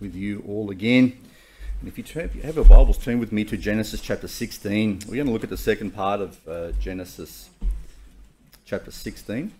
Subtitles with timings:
[0.00, 1.16] with you all again.
[1.78, 5.02] And if you, have your Bibles, turn with me to Genesis chapter 16.
[5.06, 7.48] We're going to look at the second part of uh, Genesis
[8.64, 9.52] chapter 16.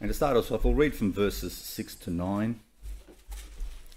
[0.00, 2.60] And to start us off, we'll read from verses 6 to 9.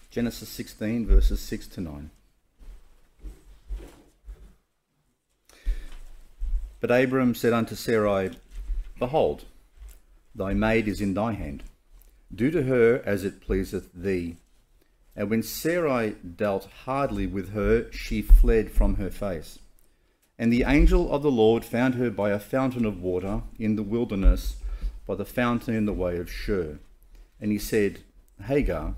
[0.09, 2.11] Genesis 16, verses 6 to 9.
[6.81, 8.31] But Abram said unto Sarai,
[8.99, 9.45] Behold,
[10.35, 11.63] thy maid is in thy hand.
[12.33, 14.37] Do to her as it pleaseth thee.
[15.15, 19.59] And when Sarai dealt hardly with her, she fled from her face.
[20.39, 23.83] And the angel of the Lord found her by a fountain of water in the
[23.83, 24.55] wilderness,
[25.05, 26.79] by the fountain in the way of Shur.
[27.39, 27.99] And he said,
[28.45, 28.95] Hagar,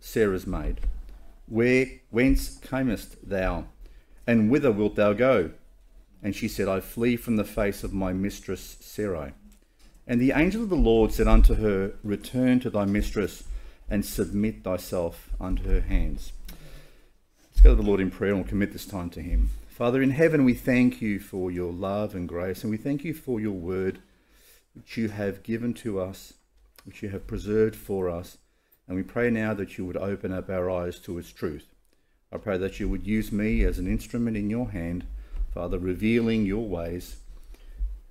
[0.00, 0.80] Sarah's maid,
[1.46, 3.66] where whence camest thou,
[4.26, 5.50] and whither wilt thou go?
[6.22, 9.32] And she said, I flee from the face of my mistress Sarai.
[10.06, 13.44] And the angel of the Lord said unto her, Return to thy mistress
[13.88, 16.32] and submit thyself unto her hands.
[17.50, 19.50] Let's go to the Lord in prayer and we'll commit this time to him.
[19.68, 23.14] Father in heaven, we thank you for your love and grace, and we thank you
[23.14, 24.00] for your word,
[24.74, 26.34] which you have given to us,
[26.84, 28.38] which you have preserved for us.
[28.88, 31.66] And we pray now that you would open up our eyes to its truth.
[32.32, 35.04] I pray that you would use me as an instrument in your hand
[35.58, 37.16] Father, revealing your ways.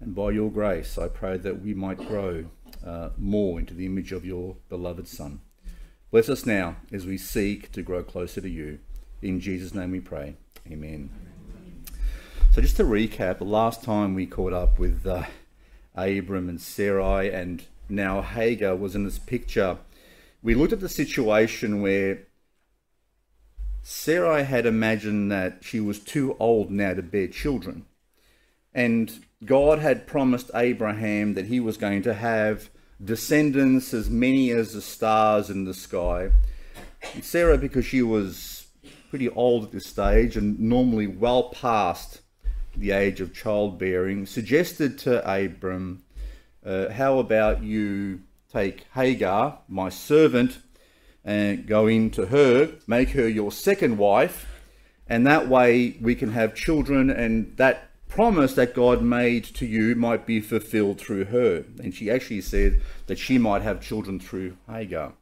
[0.01, 2.47] And by your grace, I pray that we might grow
[2.85, 5.39] uh, more into the image of your beloved Son.
[6.11, 8.79] Bless us now as we seek to grow closer to you.
[9.21, 10.35] In Jesus' name we pray.
[10.69, 11.09] Amen.
[12.51, 15.23] So, just to recap, the last time we caught up with uh,
[15.95, 19.77] Abram and Sarai, and now Hagar was in this picture,
[20.43, 22.27] we looked at the situation where
[23.89, 27.85] Sarai had imagined that she was too old now to bear children.
[28.73, 32.69] And God had promised Abraham that he was going to have
[33.02, 36.31] descendants as many as the stars in the sky.
[37.14, 38.67] And Sarah, because she was
[39.09, 42.19] pretty old at this stage and normally well past
[42.75, 46.04] the age of childbearing, suggested to Abram,
[46.65, 48.19] uh, How about you
[48.52, 50.58] take Hagar, my servant,
[51.27, 54.48] and go into her, make her your second wife,
[55.10, 59.93] and that way we can have children, and that promise that God made to you
[59.93, 61.66] might be fulfilled through her.
[61.83, 65.14] And she actually said that she might have children through Hagar.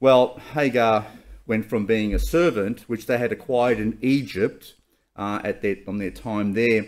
[0.00, 1.06] Well, Hagar
[1.46, 4.72] went from being a servant, which they had acquired in Egypt
[5.16, 6.86] uh, at their, on their time there,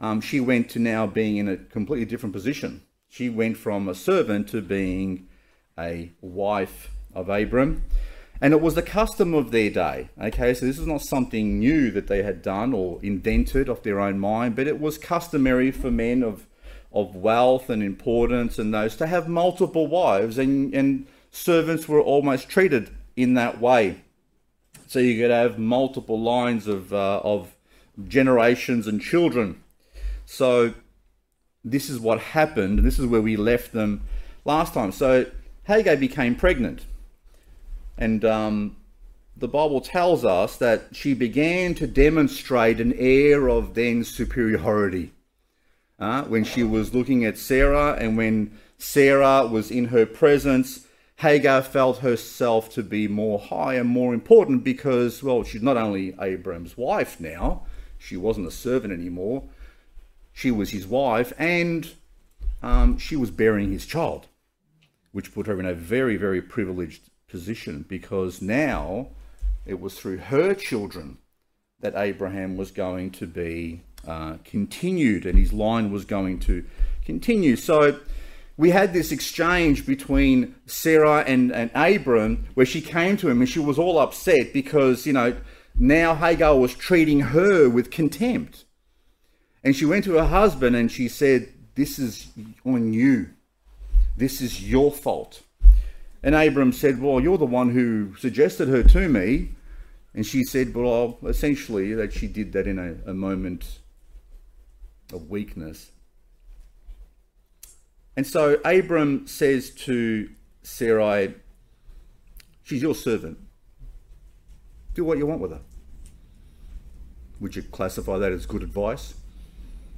[0.00, 2.82] um, she went to now being in a completely different position.
[3.08, 5.28] She went from a servant to being
[5.78, 7.84] a wife of Abram.
[8.40, 10.08] And it was the custom of their day.
[10.20, 14.00] Okay, so this is not something new that they had done or invented off their
[14.00, 16.46] own mind, but it was customary for men of,
[16.92, 22.48] of wealth and importance and those to have multiple wives, and, and servants were almost
[22.48, 24.00] treated in that way.
[24.88, 27.54] So you could have multiple lines of, uh, of
[28.08, 29.62] generations and children.
[30.26, 30.74] So
[31.64, 34.02] this is what happened, and this is where we left them
[34.44, 34.90] last time.
[34.90, 35.26] So
[35.64, 36.86] Hagar became pregnant.
[37.96, 38.76] And um,
[39.36, 45.12] the Bible tells us that she began to demonstrate an air of then superiority
[46.02, 50.86] uh, when she was looking at Sarah, and when Sarah was in her presence,
[51.16, 56.16] Hagar felt herself to be more high and more important because, well, she's not only
[56.20, 57.62] Abram's wife now,
[57.98, 59.44] she wasn't a servant anymore,
[60.32, 61.92] she was his wife, and
[62.64, 64.26] um, she was bearing his child,
[65.12, 69.08] which put her in a very, very privileged position because now
[69.66, 71.18] it was through her children
[71.80, 76.64] that Abraham was going to be uh, continued and his line was going to
[77.04, 77.56] continue.
[77.56, 77.98] So
[78.56, 83.48] we had this exchange between Sarah and, and Abram where she came to him and
[83.48, 85.34] she was all upset because, you know,
[85.74, 88.64] now Hagar was treating her with contempt.
[89.64, 92.28] And she went to her husband and she said, This is
[92.64, 93.30] on you.
[94.16, 95.42] This is your fault.
[96.22, 99.50] And Abram said, Well, you're the one who suggested her to me.
[100.14, 103.80] And she said, Well, essentially, that she did that in a, a moment
[105.12, 105.90] of weakness.
[108.16, 110.30] And so Abram says to
[110.62, 111.34] Sarai,
[112.62, 113.38] She's your servant.
[114.94, 115.62] Do what you want with her.
[117.40, 119.14] Would you classify that as good advice?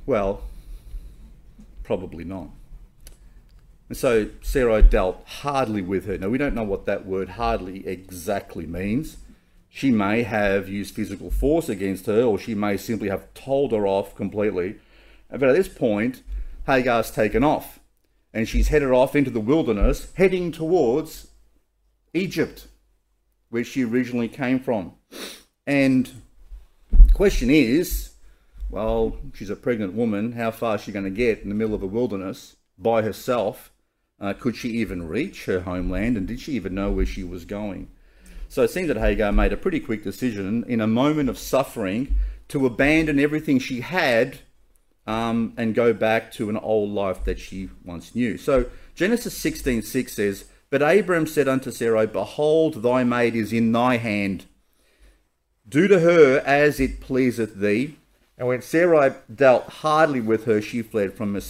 [0.06, 0.43] Well,
[1.82, 2.49] probably not.
[3.89, 6.17] And so Sarah dealt hardly with her.
[6.17, 9.19] Now, we don't know what that word hardly exactly means.
[9.69, 13.87] She may have used physical force against her, or she may simply have told her
[13.87, 14.77] off completely.
[15.31, 16.23] But at this point,
[16.67, 17.81] Hagar's taken off,
[18.33, 21.29] and she's headed off into the wilderness, heading towards
[22.15, 22.69] Egypt,
[23.51, 24.93] where she originally came from.
[25.67, 26.11] And
[26.91, 28.13] the question is,
[28.71, 30.33] well, she's a pregnant woman.
[30.33, 33.73] How far is she going to get in the middle of a wilderness by herself?
[34.25, 36.17] Uh, could she even reach her homeland?
[36.17, 37.88] And did she even know where she was going?
[38.49, 42.17] So it seems that Hagar made a pretty quick decision in a moment of suffering
[42.49, 44.38] to abandon everything she had
[45.06, 48.38] um, and go back to an old life that she once knew.
[48.38, 53.73] So Genesis 16:6 6 says, But Abram said unto Sarai, Behold, thy maid is in
[53.73, 54.47] thy hand.
[55.69, 57.99] Do to her as it pleaseth thee.
[58.37, 61.41] And when Sarai dealt hardly with her, she fled from her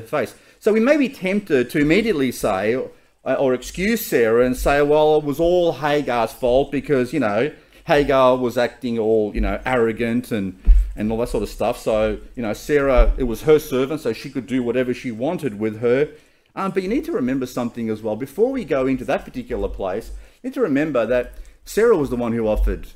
[0.00, 0.34] face.
[0.58, 2.82] So we may be tempted to immediately say,
[3.24, 7.52] uh, or excuse Sarah and say, well, it was all Hagar's fault because, you know,
[7.86, 10.58] Hagar was acting all, you know, arrogant and,
[10.96, 11.78] and all that sort of stuff.
[11.78, 15.58] So, you know, Sarah, it was her servant, so she could do whatever she wanted
[15.58, 16.08] with her.
[16.56, 18.16] Um, but you need to remember something as well.
[18.16, 20.12] Before we go into that particular place,
[20.42, 21.34] you need to remember that
[21.64, 22.88] Sarah was the one who offered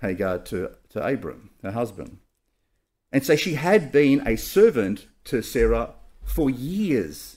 [0.00, 2.18] Hagar to, to Abram, her husband.
[3.12, 5.94] And so she had been a servant to Sarah
[6.24, 7.36] for years.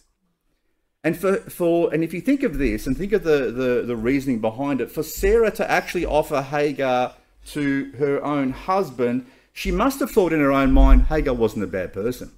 [1.03, 3.95] And for, for and if you think of this and think of the, the, the
[3.95, 7.13] reasoning behind it, for Sarah to actually offer Hagar
[7.47, 11.67] to her own husband, she must have thought in her own mind Hagar wasn't a
[11.67, 12.31] bad person.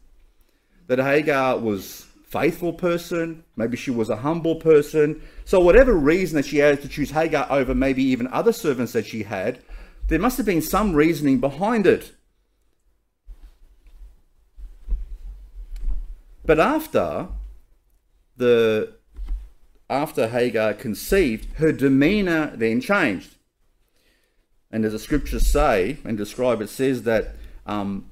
[0.88, 5.22] That Hagar was a faithful person, maybe she was a humble person.
[5.46, 9.08] So whatever reason that she had to choose Hagar over maybe even other servants that
[9.08, 9.60] she had,
[10.08, 12.12] there must have been some reasoning behind it.
[16.52, 17.30] But after
[18.36, 18.96] the
[19.90, 23.36] after Hagar conceived, her demeanor then changed.
[24.70, 28.10] And as the scriptures say and describe, it says that um,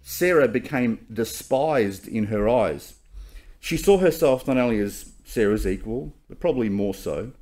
[0.00, 2.94] Sarah became despised in her eyes.
[3.58, 7.32] She saw herself not only as Sarah's equal, but probably more so.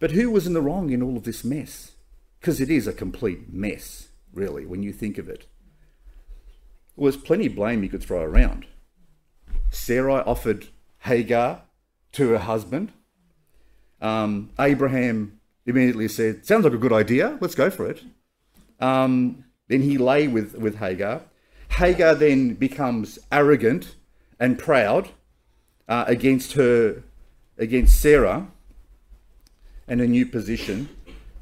[0.00, 1.92] But who was in the wrong in all of this mess?
[2.40, 5.44] Because it is a complete mess, really, when you think of it.
[6.96, 8.64] Well, there's plenty of blame you could throw around.
[9.70, 10.68] Sarai offered
[11.00, 11.62] Hagar
[12.12, 12.92] to her husband.
[14.00, 17.38] Um, Abraham immediately said, Sounds like a good idea.
[17.40, 18.02] Let's go for it.
[18.80, 21.22] Um, then he lay with, with Hagar.
[21.70, 23.94] Hagar then becomes arrogant
[24.40, 25.10] and proud
[25.88, 27.02] uh, against her,
[27.58, 28.48] against Sarah
[29.86, 30.88] and her new position.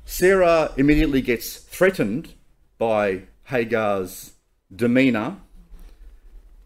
[0.05, 2.34] Sarah immediately gets threatened
[2.78, 4.32] by Hagar's
[4.75, 5.38] demeanor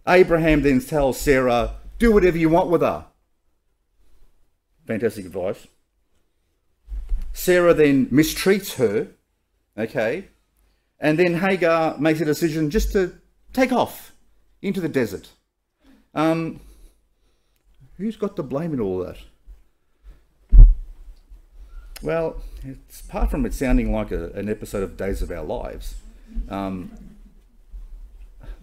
[0.06, 3.06] Abraham then tells Sarah, Do whatever you want with her.
[4.87, 5.67] Fantastic advice.
[7.32, 9.08] Sarah then mistreats her,
[9.79, 10.29] okay,
[10.99, 13.14] and then Hagar makes a decision just to
[13.52, 14.12] take off
[14.61, 15.31] into the desert.
[16.14, 16.61] Um,
[17.97, 19.17] who's got the blame in all that?
[22.02, 25.97] Well, it's, apart from it sounding like a, an episode of Days of Our Lives,
[26.49, 26.91] um,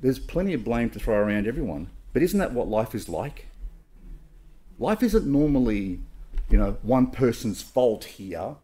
[0.01, 1.89] there's plenty of blame to throw around everyone.
[2.13, 3.47] But isn't that what life is like?
[4.79, 5.99] Life isn't normally,
[6.49, 8.55] you know, one person's fault here,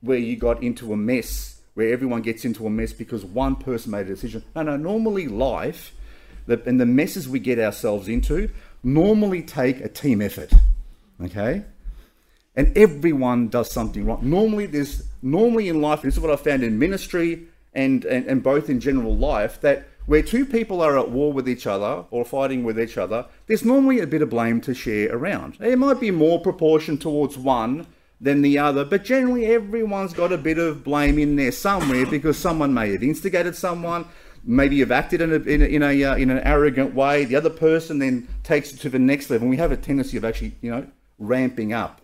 [0.00, 3.90] where you got into a mess, where everyone gets into a mess because one person
[3.90, 4.44] made a decision.
[4.54, 5.92] No, no, normally life,
[6.46, 8.50] and the messes we get ourselves into,
[8.82, 10.52] normally take a team effort.
[11.22, 11.64] Okay?
[12.54, 14.20] And everyone does something wrong.
[14.22, 18.42] Normally, there's normally in life, this is what I found in ministry and, and, and
[18.42, 22.24] both in general life, that where two people are at war with each other or
[22.24, 25.54] fighting with each other, there's normally a bit of blame to share around.
[25.54, 27.86] There might be more proportion towards one
[28.20, 32.38] than the other, but generally everyone's got a bit of blame in there somewhere because
[32.38, 34.06] someone may have instigated someone,
[34.46, 37.24] maybe you've acted in, a, in, a, in, a, uh, in an arrogant way.
[37.24, 39.44] The other person then takes it to the next level.
[39.44, 40.86] And we have a tendency of actually, you know,
[41.18, 42.00] ramping up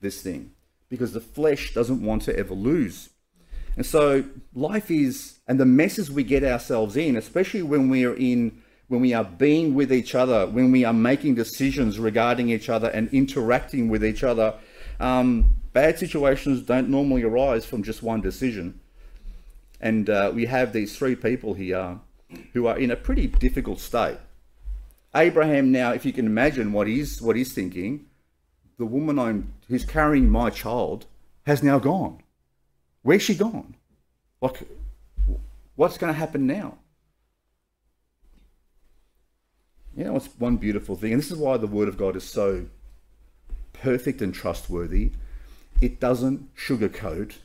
[0.00, 0.52] this thing
[0.88, 3.10] because the flesh doesn't want to ever lose.
[3.76, 8.14] And so life is, and the messes we get ourselves in, especially when we are
[8.14, 12.68] in, when we are being with each other, when we are making decisions regarding each
[12.68, 14.54] other and interacting with each other,
[15.00, 18.78] um, bad situations don't normally arise from just one decision.
[19.80, 21.98] And uh, we have these three people here
[22.52, 24.18] who are in a pretty difficult state.
[25.16, 28.06] Abraham now, if you can imagine what he's what he's thinking,
[28.78, 31.06] the woman I'm who's carrying my child
[31.44, 32.22] has now gone.
[33.02, 33.74] Where's she gone?
[34.40, 34.62] Like,
[35.80, 36.76] what's going to happen now?
[39.96, 42.24] You know, it's one beautiful thing, and this is why the Word of God is
[42.24, 42.66] so
[43.72, 45.12] perfect and trustworthy.
[45.80, 47.36] It doesn't sugarcoat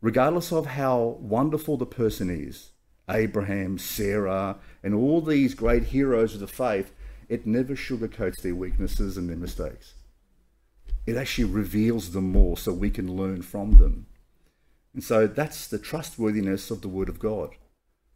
[0.00, 2.70] regardless of how wonderful the person is,
[3.10, 6.92] Abraham, Sarah, and all these great heroes of the faith,
[7.28, 9.94] it never sugarcoats their weaknesses and their mistakes.
[11.08, 14.06] It actually reveals them more so we can learn from them.
[14.92, 17.56] And so that's the trustworthiness of the Word of God.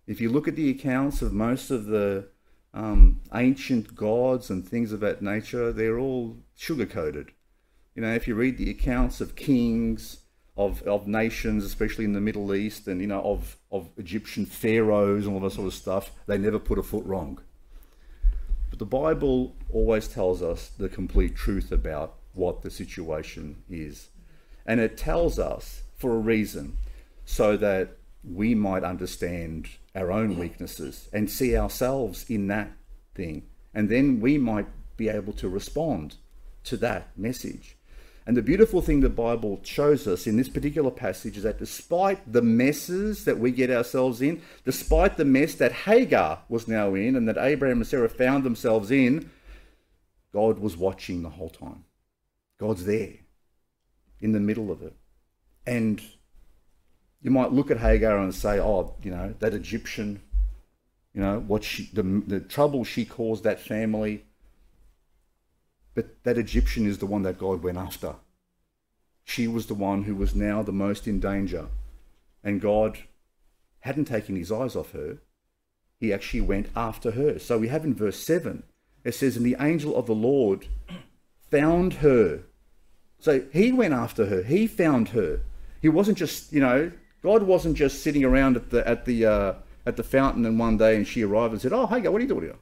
[0.08, 2.28] If you look at the accounts of most of the
[2.72, 7.32] um, ancient gods and things of that nature, they're all sugar coated.
[7.94, 10.20] You know, if you read the accounts of kings,
[10.56, 15.26] of, of nations, especially in the Middle East, and you know, of, of Egyptian pharaohs
[15.26, 17.40] and all that sort of stuff, they never put a foot wrong.
[18.70, 24.08] But the Bible always tells us the complete truth about what the situation is.
[24.64, 26.78] And it tells us for a reason,
[27.26, 29.68] so that we might understand
[29.98, 32.70] our own weaknesses and see ourselves in that
[33.14, 33.48] thing.
[33.74, 36.16] And then we might be able to respond
[36.64, 37.76] to that message.
[38.26, 42.30] And the beautiful thing the Bible shows us in this particular passage is that despite
[42.30, 47.16] the messes that we get ourselves in, despite the mess that Hagar was now in
[47.16, 49.30] and that Abraham and Sarah found themselves in,
[50.32, 51.84] God was watching the whole time.
[52.58, 53.14] God's there
[54.20, 54.94] in the middle of it.
[55.66, 56.02] And
[57.28, 60.22] you might look at Hagar and say, oh, you know, that Egyptian,
[61.12, 64.24] you know, what she, the, the trouble she caused that family,
[65.94, 68.14] but that Egyptian is the one that God went after.
[69.24, 71.66] She was the one who was now the most in danger.
[72.42, 72.96] And God
[73.80, 75.18] hadn't taken his eyes off her.
[76.00, 77.38] He actually went after her.
[77.38, 78.62] So we have in verse 7,
[79.04, 80.66] it says, And the angel of the Lord
[81.50, 82.44] found her.
[83.18, 84.44] So he went after her.
[84.44, 85.40] He found her.
[85.82, 86.90] He wasn't just, you know,
[87.22, 89.54] God wasn't just sitting around at the at the uh,
[89.86, 92.22] at the fountain and one day and she arrived and said, "Oh, hey, what are
[92.22, 92.56] you doing here?"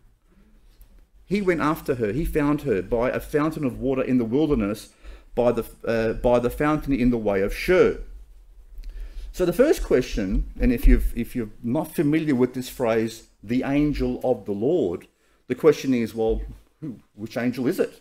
[1.27, 2.13] He went after her.
[2.13, 4.91] He found her by a fountain of water in the wilderness,
[5.35, 7.99] by the, uh, by the fountain in the way of Shur.
[9.33, 13.65] So the first question, and if, you've, if you're not familiar with this phrase, the
[13.65, 15.09] angel of the Lord,
[15.49, 16.41] the question is, well,
[16.81, 18.01] who, which angel is it?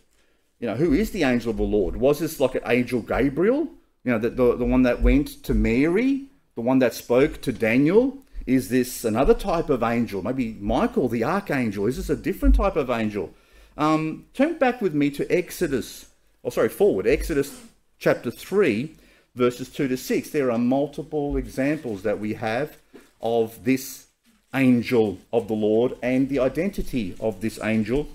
[0.60, 1.98] You know, who is the angel of the Lord?
[1.98, 3.68] Was this like an angel Gabriel?
[4.04, 7.52] You know, the, the, the one that went to Mary, the one that spoke to
[7.52, 8.18] Daniel?
[8.48, 10.22] Is this another type of angel?
[10.22, 11.86] Maybe Michael, the archangel?
[11.86, 13.34] Is this a different type of angel?
[13.78, 16.08] Um, turn back with me to Exodus,
[16.44, 17.62] oh, sorry, forward, Exodus
[18.00, 18.96] chapter 3,
[19.36, 20.30] verses 2 to 6.
[20.30, 22.78] There are multiple examples that we have
[23.22, 24.08] of this
[24.54, 28.08] angel of the Lord and the identity of this angel,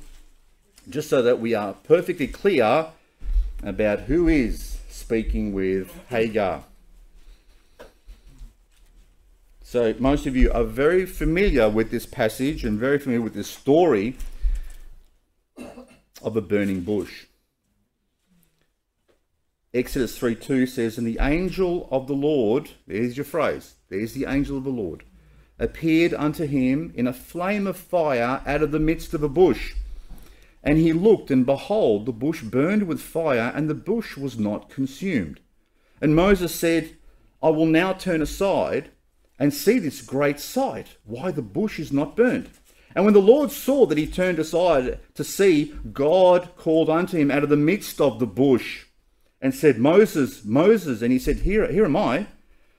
[0.88, 2.86] just so that we are perfectly clear
[3.62, 6.64] about who is speaking with Hagar.
[9.70, 13.46] So most of you are very familiar with this passage and very familiar with this
[13.46, 14.16] story
[15.56, 17.26] of a burning bush.
[19.72, 24.24] Exodus 3 2 says, And the angel of the Lord, there's your phrase, there's the
[24.24, 25.04] angel of the Lord,
[25.56, 29.74] appeared unto him in a flame of fire out of the midst of a bush.
[30.64, 34.68] And he looked, and behold, the bush burned with fire, and the bush was not
[34.68, 35.38] consumed.
[36.00, 36.96] And Moses said,
[37.40, 38.90] I will now turn aside
[39.40, 42.50] and see this great sight, why the bush is not burnt.
[42.94, 47.30] And when the Lord saw that he turned aside to see, God called unto him
[47.30, 48.84] out of the midst of the bush
[49.40, 51.00] and said, Moses, Moses.
[51.00, 52.26] And he said, Here, here am I.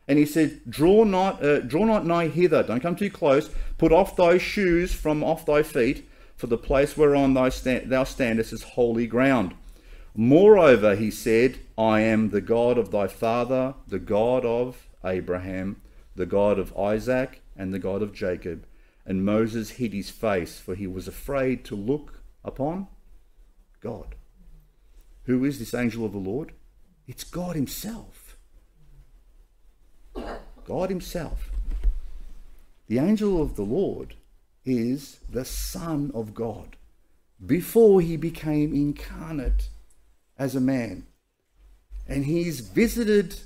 [0.07, 2.61] And he said, Draw not, uh, draw not nigh hither.
[2.61, 3.49] Don't come too close.
[3.79, 8.03] Put off thy shoes from off thy feet, for the place whereon thou, stand, thou
[8.03, 9.55] standest is holy ground.
[10.13, 15.81] Moreover, he said, I am the God of thy father, the God of Abraham
[16.15, 18.65] the God of Isaac and the God of Jacob.
[19.05, 22.87] And Moses hid his face, for he was afraid to look upon
[23.79, 24.15] God.
[25.25, 26.53] Who is this angel of the Lord?
[27.07, 28.37] It's God Himself.
[30.65, 31.51] God Himself.
[32.87, 34.15] The angel of the Lord
[34.65, 36.77] is the Son of God
[37.45, 39.69] before He became incarnate
[40.37, 41.05] as a man.
[42.07, 43.41] And He's visited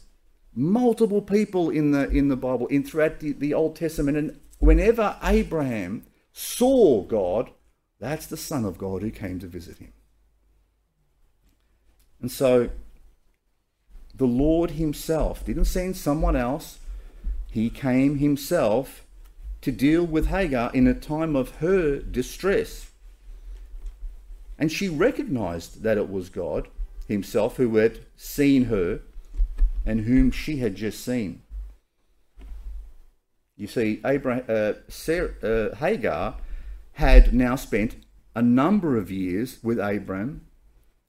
[0.55, 5.17] multiple people in the in the Bible, in throughout the, the Old Testament, and whenever
[5.21, 7.51] Abraham saw God,
[8.00, 9.93] that's the Son of God who came to visit him.
[12.21, 12.69] And so
[14.13, 16.79] the Lord Himself didn't send someone else,
[17.51, 19.05] He came Himself
[19.62, 22.91] to deal with Hagar in a time of her distress.
[24.57, 26.69] And she recognized that it was God
[27.07, 29.01] Himself who had seen her
[29.86, 31.42] and whom she had just seen.
[33.58, 36.36] You see, Abraham, uh, Sarah, uh, Hagar
[36.94, 37.96] had now spent
[38.36, 40.46] a number of years with Abram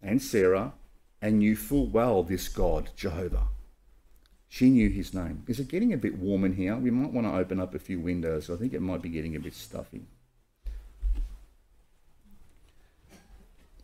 [0.01, 0.75] and Sarah
[1.21, 3.49] and knew full well this God, Jehovah.
[4.49, 5.43] She knew his name.
[5.49, 6.77] Is it getting a bit warm in here?
[6.77, 8.49] We might want to open up a few windows.
[8.49, 10.03] I think it might be getting a bit stuffy.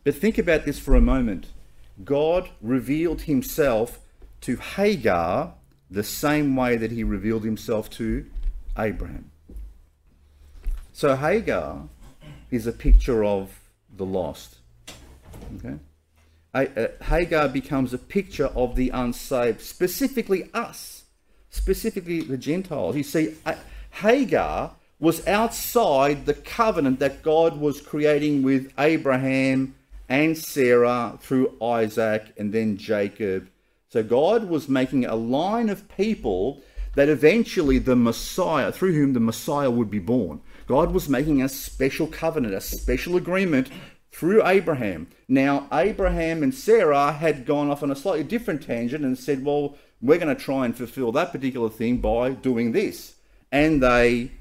[0.03, 1.47] But think about this for a moment.
[2.03, 3.99] God revealed himself
[4.43, 5.53] to Hagar
[5.89, 8.25] the same way that he revealed himself to
[8.77, 9.31] Abraham.
[10.91, 11.87] So Hagar
[12.51, 13.59] is a picture of
[13.95, 14.57] the lost.
[15.55, 15.77] Okay?
[17.03, 21.05] Hagar becomes a picture of the unsaved, specifically us,
[21.49, 22.95] specifically the Gentiles.
[22.95, 23.35] You see,
[23.91, 29.75] Hagar was outside the covenant that God was creating with Abraham
[30.09, 33.47] and Sarah through Isaac and then Jacob.
[33.93, 36.63] So God was making a line of people
[36.95, 40.41] that eventually the Messiah, through whom the Messiah would be born.
[40.65, 43.69] God was making a special covenant, a special agreement
[44.11, 45.09] through Abraham.
[45.27, 49.77] Now, Abraham and Sarah had gone off on a slightly different tangent and said, well,
[50.01, 53.13] we're going to try and fulfill that particular thing by doing this.
[53.51, 54.31] And they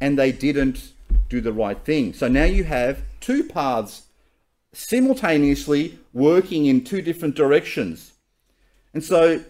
[0.00, 0.92] and they didn't
[1.28, 2.14] do the right thing.
[2.14, 4.04] So now you have two paths
[4.72, 8.12] simultaneously working in two different directions.
[8.96, 9.44] And so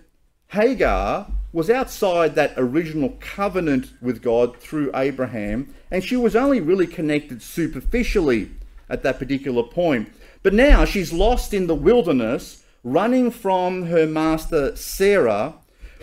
[0.49, 6.89] Hagar was outside that original covenant with God through Abraham, and she was only really
[6.89, 8.51] connected superficially
[8.89, 10.13] at that particular point.
[10.43, 15.55] But now she's lost in the wilderness, running from her master Sarah,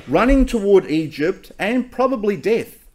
[0.07, 2.87] running toward Egypt and probably death.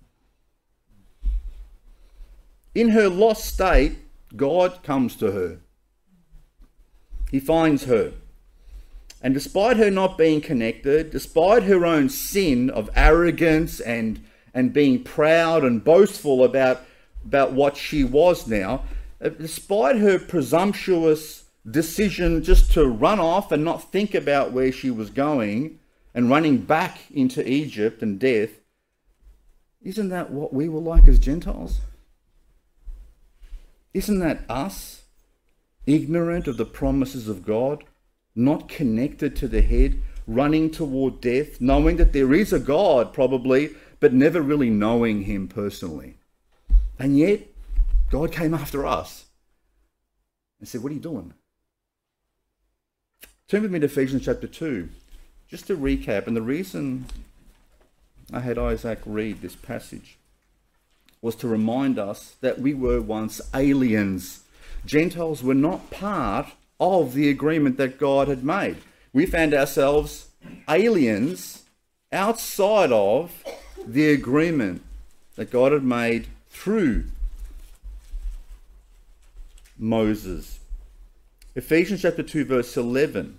[2.75, 3.99] In her lost state,
[4.35, 5.59] God comes to her.
[7.31, 8.15] He finds her.
[9.21, 15.03] And despite her not being connected, despite her own sin of arrogance and, and being
[15.03, 16.83] proud and boastful about,
[17.25, 18.85] about what she was now,
[19.21, 24.91] uh, despite her presumptuous decision just to run off and not think about where she
[24.91, 25.79] was going
[26.15, 28.51] and running back into Egypt and death,
[29.83, 31.81] isn't that what we were like as Gentiles?
[33.95, 35.03] Isn't that us,
[35.87, 37.85] ignorant of the promises of God?
[38.39, 43.71] Not connected to the head, running toward death, knowing that there is a God, probably,
[44.01, 46.15] but never really knowing Him personally.
[46.99, 47.41] And yet,
[48.11, 49.27] God came after us
[50.61, 51.35] and said, What are you doing?
[53.49, 54.89] Turn with me to Ephesians chapter 2.
[55.49, 57.07] Just to recap, and the reason
[58.33, 60.19] I had Isaac read this passage
[61.23, 64.45] was to remind us that we were once aliens.
[64.85, 66.49] Gentiles were not part
[66.81, 68.77] of the agreement that God had made.
[69.13, 70.29] We found ourselves
[70.69, 71.65] aliens
[72.13, 73.45] outside of
[73.87, 74.83] the agreement
[75.37, 77.05] that God had made through
[79.79, 80.61] Moses.
[81.55, 83.39] Ephesians chapter 2, verse 11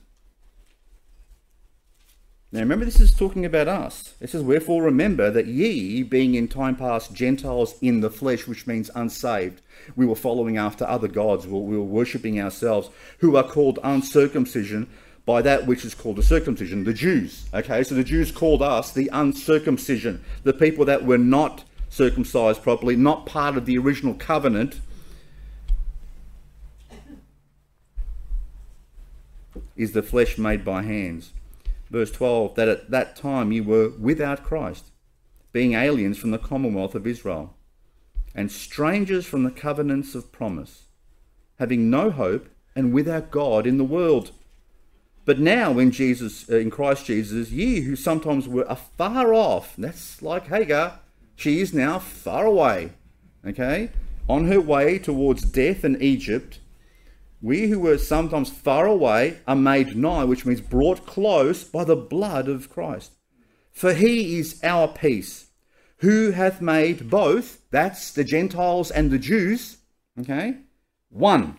[2.51, 4.15] now remember, this is talking about us.
[4.19, 8.65] It says, Wherefore remember that ye, being in time past Gentiles in the flesh, which
[8.65, 9.61] means unsaved,
[9.95, 14.89] we were following after other gods, we were worshipping ourselves, who are called uncircumcision
[15.27, 17.47] by that which is called the circumcision, the Jews.
[17.53, 22.95] Okay, so the Jews called us the uncircumcision, the people that were not circumcised properly,
[22.95, 24.79] not part of the original covenant.
[29.75, 31.31] Is the flesh made by hands
[31.89, 34.91] verse 12, that at that time you were without Christ,
[35.51, 37.55] being aliens from the commonwealth of Israel,
[38.35, 40.85] and strangers from the covenants of promise,
[41.57, 44.31] having no hope and without God in the world.
[45.25, 50.21] But now, in Jesus, uh, in Christ Jesus, ye who sometimes were afar off, that's
[50.21, 50.99] like Hagar,
[51.35, 52.91] she is now far away,
[53.45, 53.91] okay,
[54.27, 56.59] on her way towards death in Egypt
[57.41, 61.95] we who were sometimes far away are made nigh, which means brought close by the
[61.95, 63.13] blood of Christ.
[63.71, 65.47] For he is our peace,
[65.97, 69.77] who hath made both, that's the Gentiles and the Jews,
[70.19, 70.57] okay,
[71.09, 71.57] one,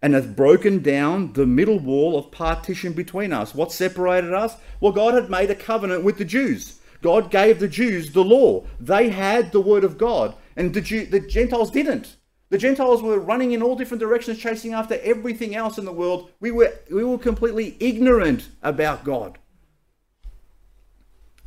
[0.00, 3.54] and hath broken down the middle wall of partition between us.
[3.54, 4.56] What separated us?
[4.80, 6.78] Well, God had made a covenant with the Jews.
[7.02, 8.64] God gave the Jews the law.
[8.80, 12.16] They had the word of God, and the, Jew, the Gentiles didn't.
[12.48, 16.30] The Gentiles were running in all different directions, chasing after everything else in the world.
[16.38, 19.38] We were, we were completely ignorant about God.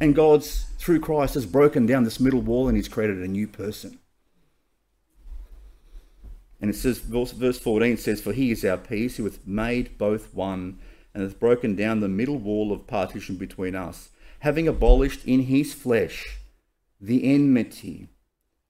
[0.02, 3.48] And God's, through Christ, has broken down this middle wall and He's created a new
[3.48, 4.00] person.
[6.62, 10.34] And it says, verse 14 says, For He is our peace, who hath made both
[10.34, 10.80] one,
[11.14, 14.10] and hath broken down the middle wall of partition between us,
[14.40, 16.40] having abolished in His flesh
[17.00, 18.10] the enmity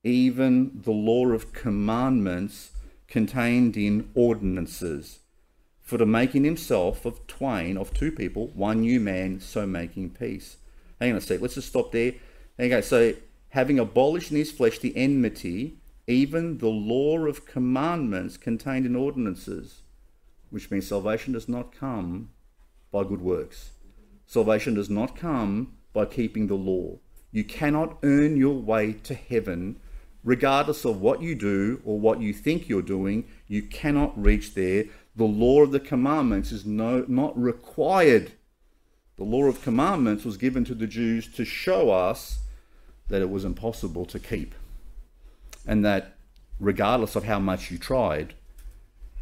[0.04, 2.72] even the law of commandments
[3.08, 5.20] contained in ordinances,
[5.82, 10.10] for to make in himself of twain, of two people, one new man, so making
[10.12, 10.58] peace,
[11.00, 12.14] hang on a sec, let's just stop there.
[12.60, 13.14] Okay, so
[13.50, 19.82] having abolished in his flesh the enmity, even the law of commandments contained in ordinances,
[20.50, 22.30] which means salvation does not come
[22.92, 23.72] by good works.
[24.26, 27.00] Salvation does not come by keeping the law.
[27.32, 29.80] You cannot earn your way to heaven,
[30.24, 33.26] regardless of what you do or what you think you're doing.
[33.48, 34.86] You cannot reach there.
[35.16, 38.34] The law of the commandments is no, not required.
[39.18, 42.40] The law of commandments was given to the Jews to show us
[43.10, 44.56] that it was impossible to keep.
[45.66, 46.16] And that
[46.60, 48.34] regardless of how much you tried,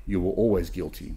[0.05, 1.15] you were always guilty.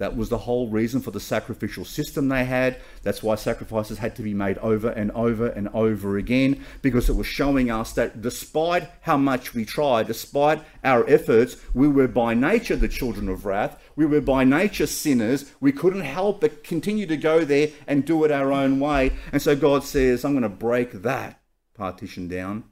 [0.00, 2.78] That was the whole reason for the sacrificial system they had.
[3.02, 7.16] That's why sacrifices had to be made over and over and over again, because it
[7.16, 12.32] was showing us that despite how much we tried, despite our efforts, we were by
[12.32, 13.78] nature the children of wrath.
[13.94, 15.52] We were by nature sinners.
[15.60, 19.12] We couldn't help but continue to go there and do it our own way.
[19.32, 21.42] And so God says, I'm going to break that
[21.74, 22.64] partition down.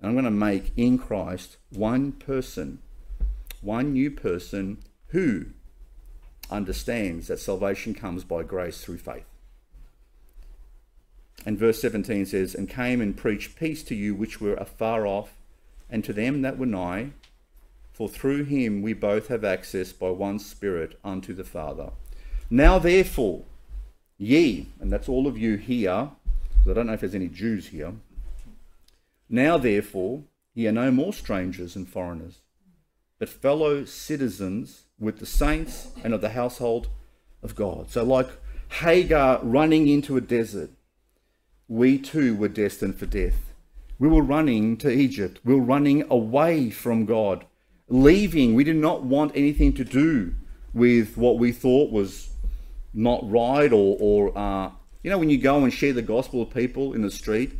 [0.00, 2.80] And I'm going to make in Christ one person,
[3.60, 5.46] one new person who
[6.50, 9.24] understands that salvation comes by grace through faith.
[11.44, 15.34] And verse 17 says, And came and preached peace to you which were afar off,
[15.88, 17.10] and to them that were nigh,
[17.92, 21.90] for through him we both have access by one Spirit unto the Father.
[22.50, 23.44] Now therefore,
[24.18, 26.10] ye, and that's all of you here,
[26.58, 27.94] because I don't know if there's any Jews here.
[29.28, 32.40] Now therefore, ye are no more strangers and foreigners,
[33.18, 36.88] but fellow citizens with the saints and of the household
[37.42, 37.90] of God.
[37.90, 38.28] So, like
[38.68, 40.70] Hagar running into a desert,
[41.68, 43.52] we too were destined for death.
[43.98, 45.40] We were running to Egypt.
[45.44, 47.44] We were running away from God,
[47.88, 48.54] leaving.
[48.54, 50.34] We did not want anything to do
[50.74, 52.30] with what we thought was
[52.92, 54.70] not right or, or uh,
[55.02, 57.52] you know, when you go and share the gospel with people in the street,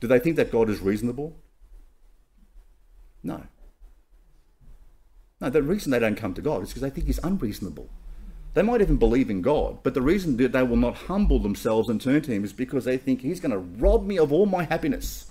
[0.00, 1.36] do they think that God is reasonable?
[3.22, 3.42] No.
[5.40, 7.88] No, the reason they don't come to God is because they think He's unreasonable.
[8.54, 11.88] They might even believe in God, but the reason that they will not humble themselves
[11.88, 14.46] and turn to Him is because they think He's going to rob me of all
[14.46, 15.26] my happiness.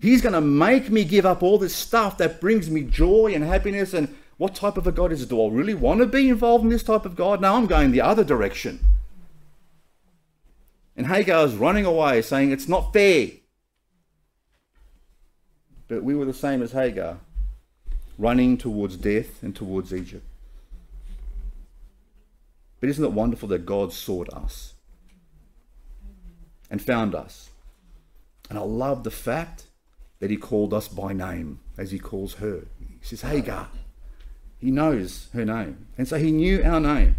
[0.00, 3.44] He's going to make me give up all this stuff that brings me joy and
[3.44, 3.94] happiness.
[3.94, 5.28] And what type of a God is it?
[5.28, 7.40] Do I really want to be involved in this type of God?
[7.40, 8.80] No, I'm going the other direction.
[10.96, 13.28] And Hagar is running away saying it's not fair.
[15.86, 17.18] But we were the same as Hagar
[18.18, 20.24] running towards death and towards Egypt.
[22.80, 24.74] But isn't it wonderful that God sought us
[26.70, 27.50] and found us?
[28.50, 29.66] And I love the fact
[30.18, 32.66] that He called us by name as He calls her.
[33.00, 33.68] He says, Hagar.
[34.58, 35.86] He knows her name.
[35.96, 37.16] And so He knew our name.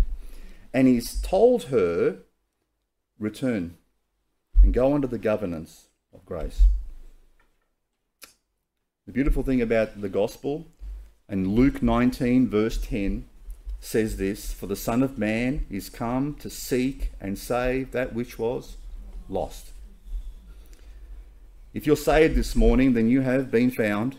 [0.73, 2.19] And He's told her,
[3.19, 3.77] return
[4.61, 6.63] and go under the governance of grace.
[9.05, 10.67] The beautiful thing about the gospel
[11.27, 13.25] and Luke 19, verse 10
[13.79, 18.37] says this For the Son of Man is come to seek and save that which
[18.37, 18.77] was
[19.29, 19.71] lost.
[21.73, 24.17] If you're saved this morning, then you have been found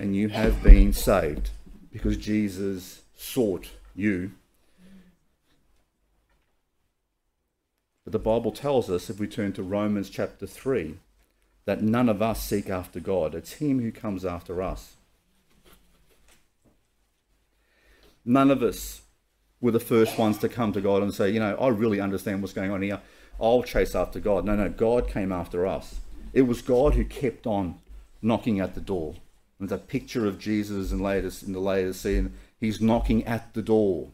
[0.00, 1.50] and you have been saved
[1.92, 4.32] because Jesus sought you.
[8.04, 10.96] But the Bible tells us, if we turn to Romans chapter 3,
[11.66, 13.34] that none of us seek after God.
[13.34, 14.96] It's Him who comes after us.
[18.24, 19.02] None of us
[19.60, 22.42] were the first ones to come to God and say, you know, I really understand
[22.42, 23.00] what's going on here.
[23.40, 24.44] I'll chase after God.
[24.44, 26.00] No, no, God came after us.
[26.32, 27.80] It was God who kept on
[28.20, 29.14] knocking at the door.
[29.58, 32.34] There's a picture of Jesus in, latest, in the latest scene.
[32.58, 34.08] He's knocking at the door.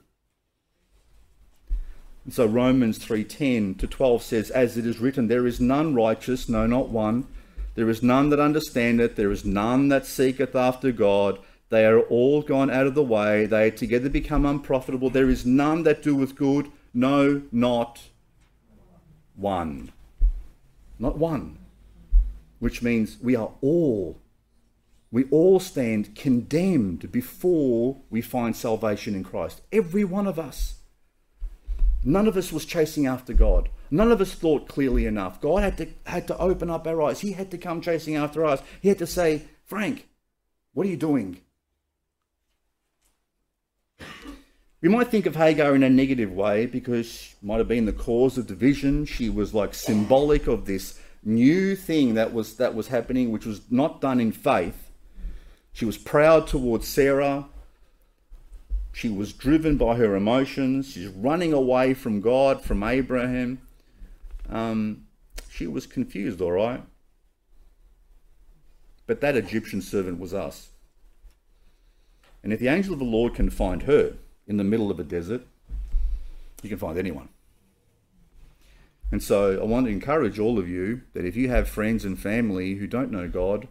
[2.24, 6.48] And so Romans 3.10 to 12 says, As it is written, there is none righteous,
[6.48, 7.26] no, not one.
[7.74, 9.16] There is none that understandeth.
[9.16, 11.38] There is none that seeketh after God.
[11.70, 13.46] They are all gone out of the way.
[13.46, 15.10] They together become unprofitable.
[15.10, 16.70] There is none that doeth good.
[16.94, 18.00] No, not
[19.36, 19.92] one.
[20.98, 21.58] Not one.
[22.58, 24.18] Which means we are all,
[25.12, 29.60] we all stand condemned before we find salvation in Christ.
[29.70, 30.76] Every one of us.
[32.02, 33.68] None of us was chasing after God.
[33.90, 35.40] None of us thought clearly enough.
[35.40, 37.20] God had to, had to open up our eyes.
[37.20, 38.62] He had to come chasing after us.
[38.80, 40.08] He had to say, Frank,
[40.72, 41.40] what are you doing?
[44.80, 47.92] We might think of Hagar in a negative way because she might have been the
[47.92, 49.06] cause of division.
[49.06, 53.60] She was like symbolic of this new thing that was that was happening, which was
[53.70, 54.90] not done in faith.
[55.72, 57.46] She was proud towards Sarah.
[58.92, 60.90] She was driven by her emotions.
[60.92, 63.60] She's running away from God, from Abraham.
[64.48, 65.06] Um,
[65.50, 66.82] She was confused, all right.
[69.06, 70.68] But that Egyptian servant was us.
[72.44, 74.14] And if the angel of the Lord can find her
[74.48, 75.42] in the middle of a desert,
[76.62, 77.28] you can find anyone.
[79.12, 82.18] And so I want to encourage all of you that if you have friends and
[82.18, 83.68] family who don't know God,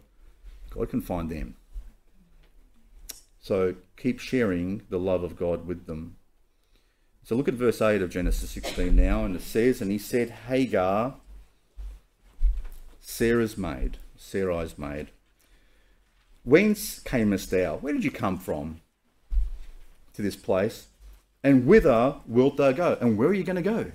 [0.70, 1.56] God can find them.
[3.40, 6.16] So keep sharing the love of God with them.
[7.24, 10.30] So look at verse 8 of Genesis 16 now, and it says, And he said,
[10.48, 11.16] Hagar,
[13.00, 15.08] Sarah's maid, Sarai's maid,
[16.44, 17.76] Whence camest thou?
[17.76, 18.80] Where did you come from
[20.18, 20.88] to this place?
[21.44, 22.98] And whither wilt thou go?
[23.00, 23.92] And where are you going to go?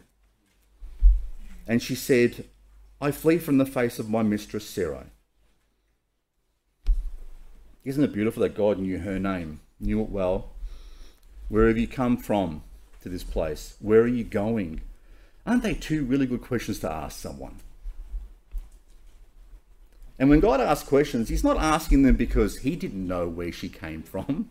[1.68, 2.46] And she said,
[3.02, 5.08] I flee from the face of my mistress Sarai.
[7.84, 10.52] Isn't it beautiful that God knew her name, knew it well?
[11.50, 12.64] Where have you come from
[13.02, 13.76] to this place?
[13.82, 14.80] Where are you going?
[15.46, 17.58] Aren't they two really good questions to ask someone?
[20.18, 23.68] And when God asks questions, He's not asking them because He didn't know where she
[23.68, 24.50] came from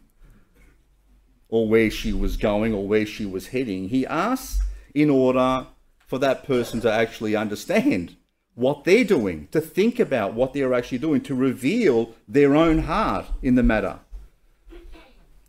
[1.52, 3.90] or where she was going or where she was heading.
[3.90, 5.66] He asks in order
[5.98, 8.16] for that person to actually understand
[8.54, 13.26] what they're doing, to think about what they're actually doing, to reveal their own heart
[13.42, 14.00] in the matter.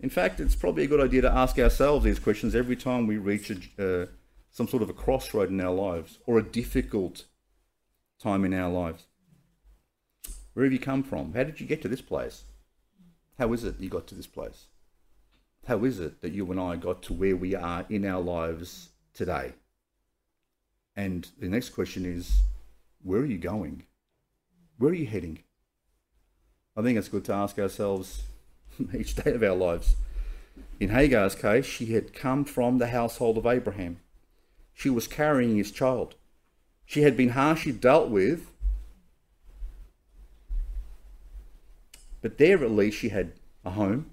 [0.01, 3.17] In fact, it's probably a good idea to ask ourselves these questions every time we
[3.17, 4.05] reach a, uh,
[4.51, 7.23] some sort of a crossroad in our lives or a difficult
[8.21, 9.05] time in our lives.
[10.53, 11.33] Where have you come from?
[11.33, 12.43] How did you get to this place?
[13.39, 14.65] How is it you got to this place?
[15.65, 18.89] How is it that you and I got to where we are in our lives
[19.13, 19.53] today?
[20.95, 22.41] And the next question is,
[23.01, 23.83] where are you going?
[24.77, 25.39] Where are you heading?
[26.75, 28.23] I think it's good to ask ourselves
[28.93, 29.95] each day of our lives.
[30.79, 33.99] In Hagar's case, she had come from the household of Abraham.
[34.73, 36.15] She was carrying his child.
[36.85, 38.51] She had been harshly dealt with,
[42.21, 44.12] but there at least she had a home,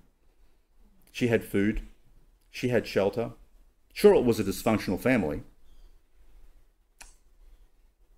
[1.12, 1.82] she had food,
[2.50, 3.32] she had shelter.
[3.92, 5.42] Sure, it was a dysfunctional family,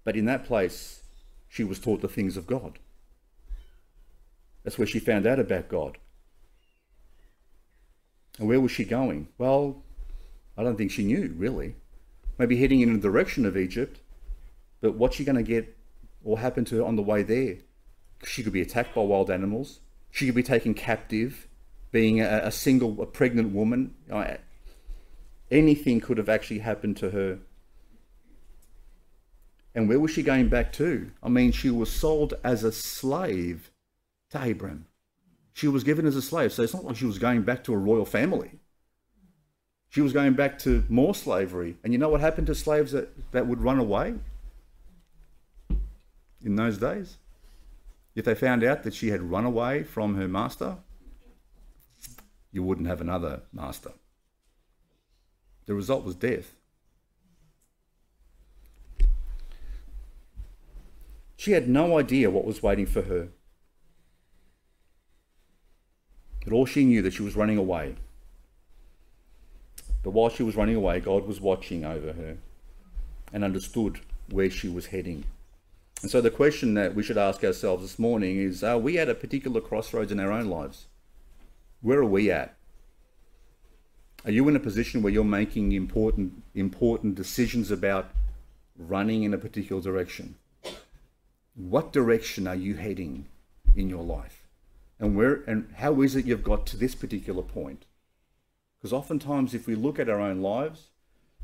[0.05, 1.03] but in that place,
[1.49, 2.79] she was taught the things of God.
[4.65, 5.99] That's where she found out about God.
[8.39, 9.29] And where was she going?
[9.39, 9.83] Well,
[10.57, 11.77] I don't think she knew, really.
[12.39, 14.01] Maybe heading in the direction of Egypt,
[14.81, 15.77] but what's she going to get
[16.25, 17.59] or happen to her on the way there?
[18.25, 19.81] She could be attacked by wild animals.
[20.11, 21.47] She could be taken captive,
[21.93, 23.95] being a, a single, a pregnant woman.
[25.51, 27.39] Anything could have actually happened to her.
[29.75, 31.11] And where was she going back to?
[31.23, 33.71] I mean, she was sold as a slave
[34.31, 34.87] to Abram.
[35.53, 36.53] She was given as a slave.
[36.53, 38.59] So it's not like she was going back to a royal family.
[39.91, 41.77] She was going back to more slavery.
[41.85, 44.15] And you know what happened to slaves that, that would run away
[46.43, 47.19] in those days?
[48.15, 50.79] If they found out that she had run away from her master,
[52.53, 53.93] you wouldn't have another master.
[55.67, 56.55] The result was death.
[61.37, 63.29] She had no idea what was waiting for her.
[66.45, 67.97] But all she knew that she was running away.
[70.03, 72.37] But while she was running away, God was watching over her
[73.33, 75.25] and understood where she was heading.
[76.03, 79.09] And so the question that we should ask ourselves this morning is are we at
[79.09, 80.87] a particular crossroads in our own lives?
[81.83, 82.55] Where are we at?
[84.25, 88.11] Are you in a position where you're making important important decisions about
[88.79, 90.37] running in a particular direction?
[91.55, 93.27] what direction are you heading
[93.75, 94.49] in your life?
[94.99, 97.85] And where and how is it you've got to this particular point?
[98.79, 100.89] Because oftentimes, if we look at our own lives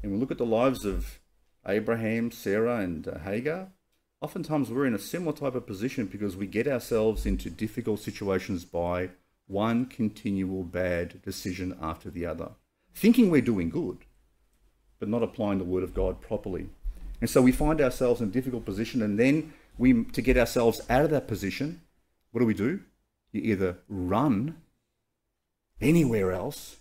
[0.03, 1.21] and we look at the lives of
[1.67, 3.69] Abraham, Sarah, and uh, Hagar,
[4.21, 8.65] oftentimes we're in a similar type of position because we get ourselves into difficult situations
[8.65, 9.11] by
[9.49, 12.51] one continual bad decision after the other,
[12.95, 13.99] thinking we're doing good,
[15.01, 16.69] but not applying the word of God properly.
[17.21, 20.81] And so we find ourselves in a difficult position, and then we to get ourselves
[20.89, 21.81] out of that position,
[22.31, 22.81] what do we do?
[23.33, 24.57] You either run
[25.81, 26.77] anywhere else,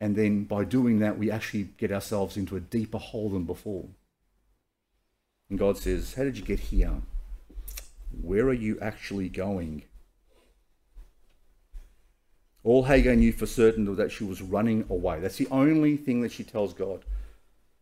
[0.00, 3.88] and then by doing that, we actually get ourselves into a deeper hole than before.
[5.50, 7.02] And God says, How did you get here?
[8.22, 9.82] Where are you actually going?
[12.68, 15.20] All Hagar knew for certain was that she was running away.
[15.20, 17.02] That's the only thing that she tells God.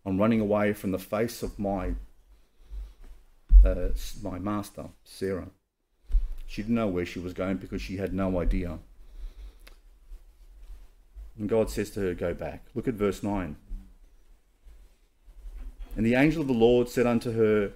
[0.05, 1.95] I'm running away from the face of my
[3.65, 3.89] uh,
[4.23, 5.49] my master, Sarah.
[6.47, 8.79] She didn't know where she was going because she had no idea.
[11.37, 12.63] And God says to her, Go back.
[12.73, 13.57] Look at verse 9.
[15.97, 17.73] And the angel of the Lord said unto her,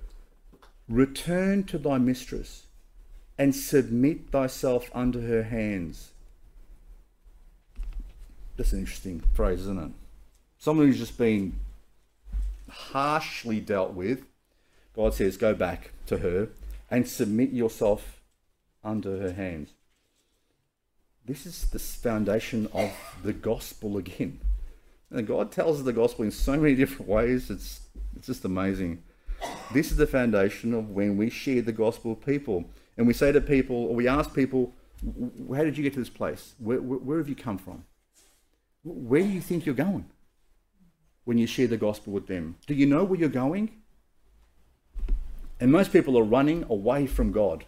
[0.88, 2.66] Return to thy mistress
[3.36, 6.12] and submit thyself unto her hands.
[8.60, 9.90] That's an interesting phrase, isn't it?
[10.58, 11.58] Someone who's just been
[12.68, 14.26] harshly dealt with,
[14.94, 16.50] God says, go back to her
[16.90, 18.20] and submit yourself
[18.84, 19.70] under her hands.
[21.24, 22.90] This is the foundation of
[23.22, 24.40] the gospel again.
[25.10, 27.48] And God tells us the gospel in so many different ways.
[27.48, 27.80] It's
[28.14, 29.02] it's just amazing.
[29.72, 32.66] This is the foundation of when we share the gospel with people.
[32.98, 34.74] And we say to people, or we ask people,
[35.48, 36.52] how did you get to this place?
[36.58, 37.84] Where, where, where have you come from?
[38.82, 40.06] Where do you think you're going
[41.24, 42.56] when you share the gospel with them?
[42.66, 43.70] Do you know where you're going?
[45.58, 47.66] And most people are running away from God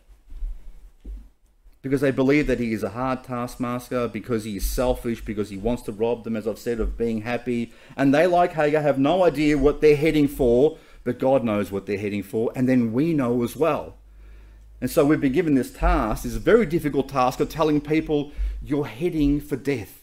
[1.82, 5.56] because they believe that he is a hard taskmaster, because he is selfish, because he
[5.56, 7.72] wants to rob them, as I've said, of being happy.
[7.96, 11.86] And they, like Hagar, have no idea what they're heading for, but God knows what
[11.86, 13.96] they're heading for, and then we know as well.
[14.80, 18.30] And so we've been given this task, this very difficult task of telling people
[18.62, 20.01] you're heading for death.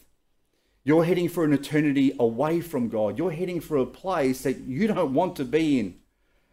[0.82, 3.18] You're heading for an eternity away from God.
[3.18, 5.96] You're heading for a place that you don't want to be in.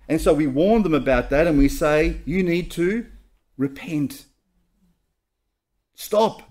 [0.09, 3.05] And so we warn them about that and we say, you need to
[3.57, 4.25] repent.
[5.95, 6.43] Stop.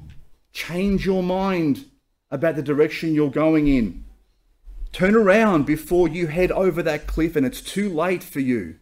[0.53, 1.87] Change your mind
[2.31, 4.05] about the direction you're going in.
[4.93, 8.77] Turn around before you head over that cliff and it's too late for you.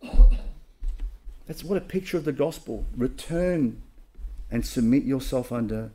[1.46, 2.86] That's what a picture of the gospel.
[2.96, 3.82] Return
[4.50, 5.90] and submit yourself under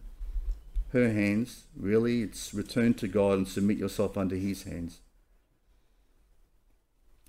[0.91, 1.65] her hands.
[1.75, 4.99] Really, it's return to God and submit yourself under his hands.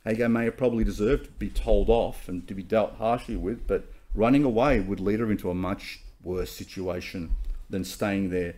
[0.04, 3.66] Hagar may have probably deserved to be told off and to be dealt harshly with,
[3.66, 7.36] but running away would lead her into a much worse situation
[7.68, 8.56] than staying there.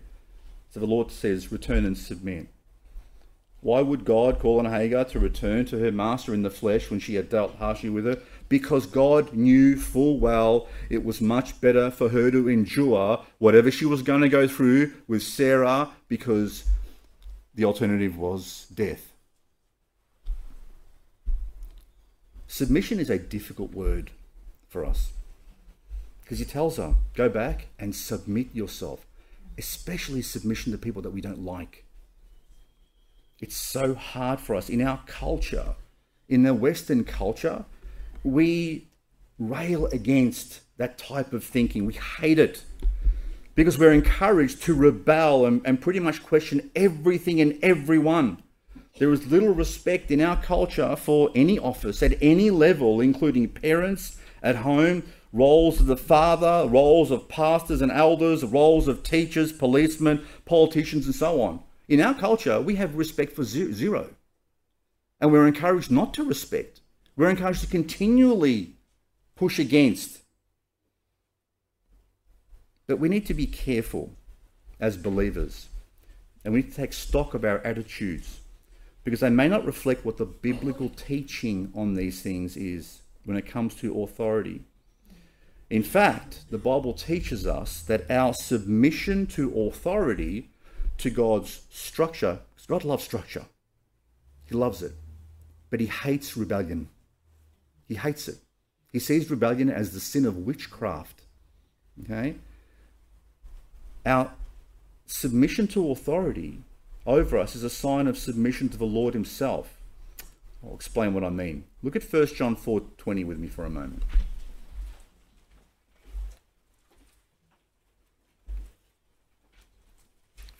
[0.70, 2.48] So the Lord says, Return and submit.
[3.60, 6.98] Why would God call on Hagar to return to her master in the flesh when
[6.98, 8.18] she had dealt harshly with her?
[8.48, 13.84] Because God knew full well it was much better for her to endure whatever she
[13.84, 16.64] was going to go through with Sarah because
[17.54, 19.12] the alternative was death.
[22.46, 24.10] Submission is a difficult word
[24.68, 25.12] for us.
[26.20, 29.06] Because he tells her, go back and submit yourself,
[29.58, 31.84] especially submission to people that we don't like.
[33.40, 34.68] It's so hard for us.
[34.68, 35.74] In our culture,
[36.28, 37.64] in the Western culture,
[38.24, 38.88] we
[39.38, 41.86] rail against that type of thinking.
[41.86, 42.64] We hate it
[43.54, 48.42] because we're encouraged to rebel and, and pretty much question everything and everyone.
[48.98, 54.18] There is little respect in our culture for any office at any level, including parents
[54.42, 60.24] at home roles of the father, roles of pastors and elders, roles of teachers, policemen,
[60.44, 61.60] politicians, and so on.
[61.88, 64.10] In our culture, we have respect for zero.
[65.20, 66.81] And we're encouraged not to respect.
[67.16, 68.74] We're encouraged to continually
[69.36, 70.20] push against.
[72.86, 74.14] But we need to be careful
[74.80, 75.68] as believers.
[76.44, 78.40] And we need to take stock of our attitudes
[79.04, 83.46] because they may not reflect what the biblical teaching on these things is when it
[83.46, 84.62] comes to authority.
[85.70, 90.50] In fact, the Bible teaches us that our submission to authority,
[90.98, 93.46] to God's structure, God loves structure,
[94.44, 94.92] He loves it,
[95.70, 96.88] but He hates rebellion.
[97.92, 98.38] He hates it.
[98.90, 101.24] He sees rebellion as the sin of witchcraft.
[102.02, 102.36] Okay?
[104.06, 104.32] Our
[105.04, 106.62] submission to authority
[107.04, 109.76] over us is a sign of submission to the Lord Himself.
[110.64, 111.64] I'll explain what I mean.
[111.82, 114.04] Look at 1 John 4:20 with me for a moment.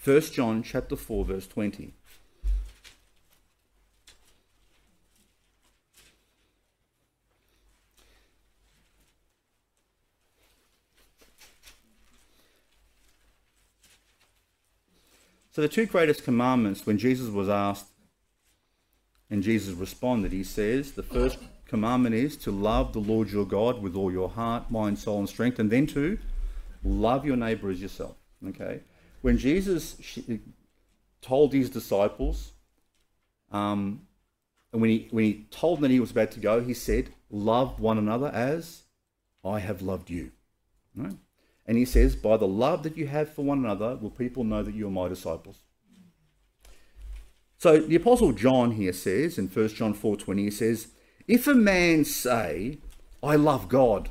[0.05, 1.95] 1 John chapter 4 verse 20.
[15.53, 17.87] So the two greatest commandments when Jesus was asked
[19.31, 23.81] and Jesus responded, he says, the first commandment is to love the Lord your God
[23.81, 26.19] with all your heart, mind, soul, and strength, and then to
[26.83, 28.17] love your neighbor as yourself.
[28.49, 28.81] Okay?
[29.23, 30.19] when Jesus
[31.23, 32.53] told his disciples,
[33.51, 34.03] um,
[34.73, 37.11] and when he, when he told them that he was about to go, he said,
[37.31, 38.83] Love one another as
[39.45, 40.33] I have loved you.
[40.95, 41.17] Right?
[41.67, 44.63] And he says, By the love that you have for one another, will people know
[44.63, 45.59] that you are my disciples.
[47.59, 50.89] So the Apostle John here says in 1 John 4.20, he says,
[51.29, 52.79] If a man say,
[53.23, 54.11] I love God,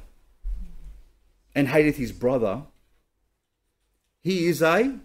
[1.54, 2.64] and hateth his brother,
[4.22, 5.00] he is a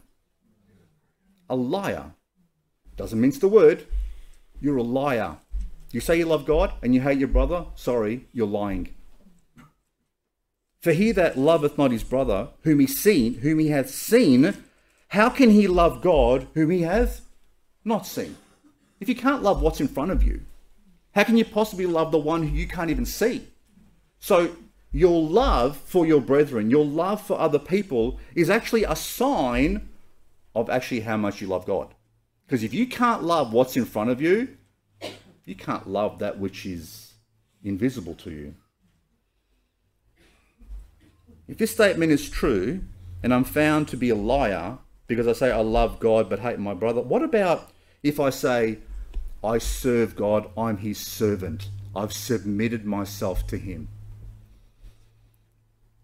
[1.49, 2.13] a liar.
[2.97, 3.87] Doesn't mince the word.
[4.61, 5.37] You're a liar.
[5.93, 7.67] You say you love God and you hate your brother?
[7.75, 8.96] Sorry, you're lying.
[10.87, 14.55] For he that loveth not his brother, whom he seen, whom he hath seen,
[15.09, 17.23] how can he love God whom he hath
[17.85, 18.37] not seen?
[19.01, 20.43] If you can't love what's in front of you,
[21.13, 23.49] how can you possibly love the one who you can't even see?
[24.21, 24.55] So
[24.93, 29.89] your love for your brethren, your love for other people is actually a sign
[30.55, 31.97] of actually how much you love God.
[32.47, 34.57] Because if you can't love what's in front of you,
[35.47, 37.15] you can't love that which is
[37.65, 38.55] invisible to you.
[41.49, 42.83] If this statement is true,
[43.23, 46.59] and I'm found to be a liar because I say I love God but hate
[46.59, 47.71] my brother, what about
[48.03, 48.79] if I say
[49.43, 53.89] I serve God, I'm his servant, I've submitted myself to him?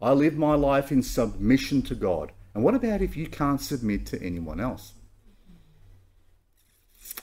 [0.00, 2.32] I live my life in submission to God.
[2.54, 4.94] And what about if you can't submit to anyone else?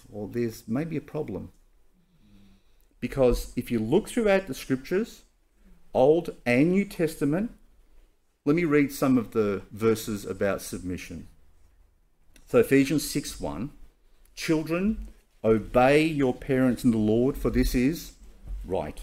[0.10, 1.52] Well, there's maybe a problem.
[3.00, 5.24] Because if you look throughout the scriptures,
[5.94, 7.52] Old and New Testament,
[8.50, 11.28] let me read some of the verses about submission.
[12.48, 13.70] So Ephesians 6 1
[14.34, 15.10] Children,
[15.44, 18.14] obey your parents in the Lord, for this is
[18.66, 19.00] right.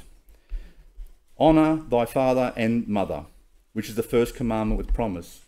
[1.38, 3.26] Honour thy father and mother,
[3.72, 5.42] which is the first commandment with promise.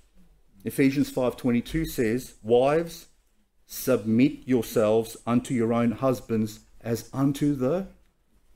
[0.64, 3.08] Ephesians 5:22 says, "Wives,
[3.66, 7.88] submit yourselves unto your own husbands as unto the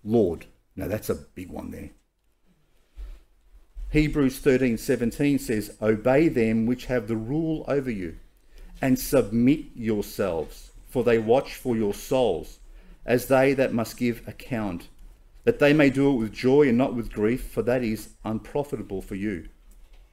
[0.04, 1.90] Lord." Now that's a big one there.
[3.92, 8.16] Hebrews 13:17 says, "Obey them which have the rule over you,
[8.80, 12.58] and submit yourselves, for they watch for your souls,
[13.04, 14.88] as they that must give account,
[15.44, 19.02] that they may do it with joy and not with grief, for that is unprofitable
[19.02, 19.48] for you."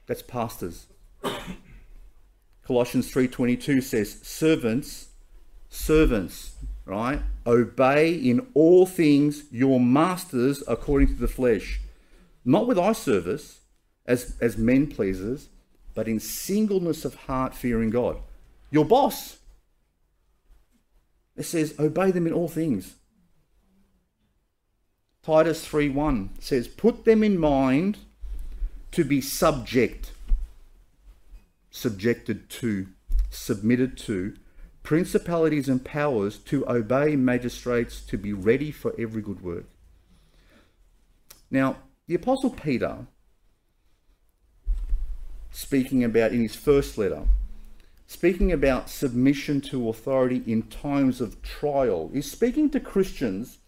[0.06, 0.84] That's pastors.
[2.62, 5.08] Colossians 3:22 says, "Servants,
[5.70, 6.52] servants,
[6.84, 7.22] right?
[7.46, 11.80] Obey in all things your masters according to the flesh,
[12.44, 13.59] not with eye service,
[14.06, 15.48] as, as men pleasers,
[15.94, 18.18] but in singleness of heart, fearing God.
[18.70, 19.38] Your boss.
[21.36, 22.94] It says, obey them in all things.
[25.22, 27.98] Titus 3:1 says, put them in mind
[28.92, 30.12] to be subject,
[31.70, 32.88] subjected to,
[33.28, 34.34] submitted to,
[34.82, 39.66] principalities and powers, to obey magistrates, to be ready for every good work.
[41.50, 41.76] Now,
[42.06, 43.06] the Apostle Peter
[45.50, 47.24] speaking about in his first letter,
[48.06, 52.10] speaking about submission to authority in times of trial.
[52.12, 53.58] He's speaking to Christians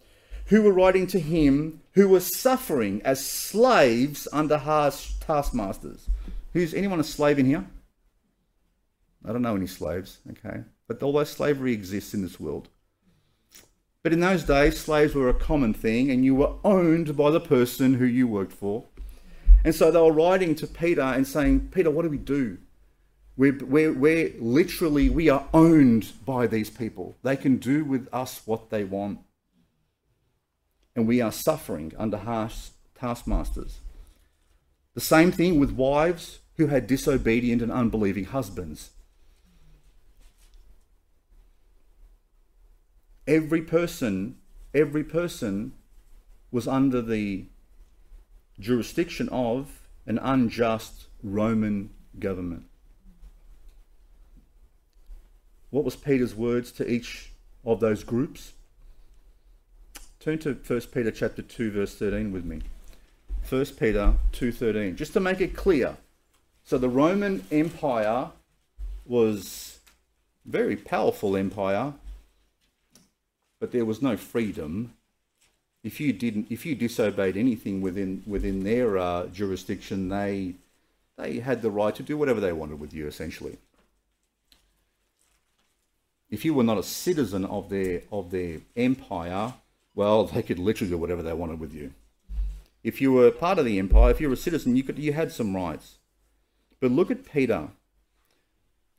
[0.47, 6.09] who were writing to him who were suffering as slaves under harsh taskmasters.
[6.53, 7.65] Who's anyone a slave in here?
[9.25, 10.63] I don't know any slaves, okay?
[10.87, 12.67] But although slavery exists in this world.
[14.03, 17.39] But in those days, slaves were a common thing, and you were owned by the
[17.39, 18.83] person who you worked for.
[19.63, 22.57] And so they were writing to Peter and saying, Peter, what do we do?
[23.37, 27.15] We're, we're, we're literally, we are owned by these people.
[27.23, 29.19] They can do with us what they want.
[30.95, 33.79] And we are suffering under harsh taskmasters.
[34.93, 38.91] The same thing with wives who had disobedient and unbelieving husbands.
[43.25, 44.37] Every person,
[44.73, 45.73] every person
[46.51, 47.45] was under the
[48.59, 51.89] jurisdiction of an unjust Roman
[52.19, 52.65] government.
[55.69, 57.31] What was Peter's words to each
[57.65, 58.53] of those groups?
[60.19, 62.61] Turn to 1 Peter chapter 2 verse 13 with me.
[63.49, 65.97] 1 Peter 2:13 just to make it clear.
[66.63, 68.31] So the Roman Empire
[69.05, 69.79] was
[70.45, 71.93] very powerful empire
[73.59, 74.93] but there was no freedom
[75.83, 80.55] if you didn't, if you disobeyed anything within within their uh, jurisdiction, they
[81.17, 83.57] they had the right to do whatever they wanted with you, essentially.
[86.29, 89.53] If you were not a citizen of their of their empire,
[89.93, 91.93] well, they could literally do whatever they wanted with you.
[92.83, 95.13] If you were part of the empire, if you were a citizen, you could you
[95.13, 95.97] had some rights.
[96.79, 97.69] But look at Peter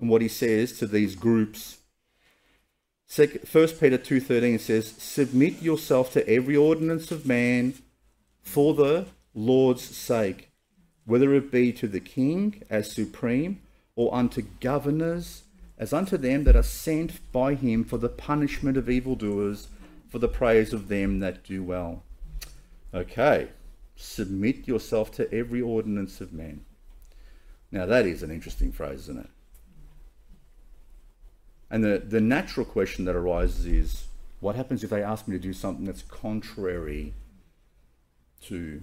[0.01, 1.79] and what he says to these groups
[3.07, 7.75] First Peter 2.13 says, Submit yourself to every ordinance of man
[8.43, 10.51] for the Lord's sake,
[11.05, 13.61] whether it be to the king as supreme,
[13.97, 15.45] or unto governors
[15.79, 19.69] as unto them that are sent by him for the punishment of evildoers,
[20.09, 22.03] for the praise of them that do well.
[22.93, 23.49] Okay,
[23.97, 26.65] submit yourself to every ordinance of man.
[27.73, 29.31] Now that is an interesting phrase, isn't it?
[31.71, 34.07] And the, the natural question that arises is
[34.41, 37.15] what happens if they ask me to do something that's contrary
[38.43, 38.83] to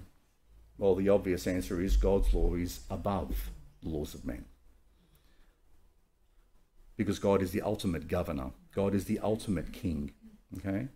[0.78, 3.52] Well, the obvious answer is God's law is above
[3.84, 4.46] the laws of men.
[6.98, 10.12] Because God is the ultimate governor, God is the ultimate king.
[10.58, 10.88] Okay?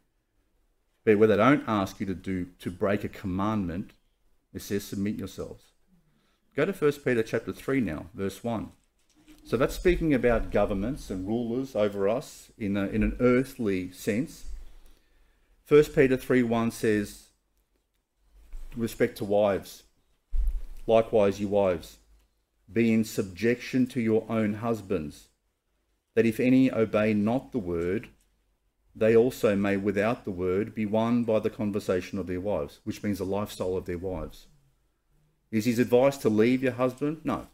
[1.04, 3.92] But where they don't ask you to do to break a commandment,
[4.54, 5.64] it says submit yourselves.
[6.56, 8.72] Go to 1 Peter chapter 3 now, verse 1.
[9.46, 14.46] So that's speaking about governments and rulers over us in, a, in an earthly sense.
[15.68, 17.28] 1 Peter 3 1 says,
[18.76, 19.84] respect to wives,
[20.88, 21.98] likewise, you wives,
[22.72, 25.28] be in subjection to your own husbands,
[26.16, 28.10] that if any obey not the word,
[28.96, 33.04] they also may, without the word, be won by the conversation of their wives, which
[33.04, 34.48] means the lifestyle of their wives.
[35.52, 37.22] Is his advice to leave your husband?
[37.24, 37.48] No.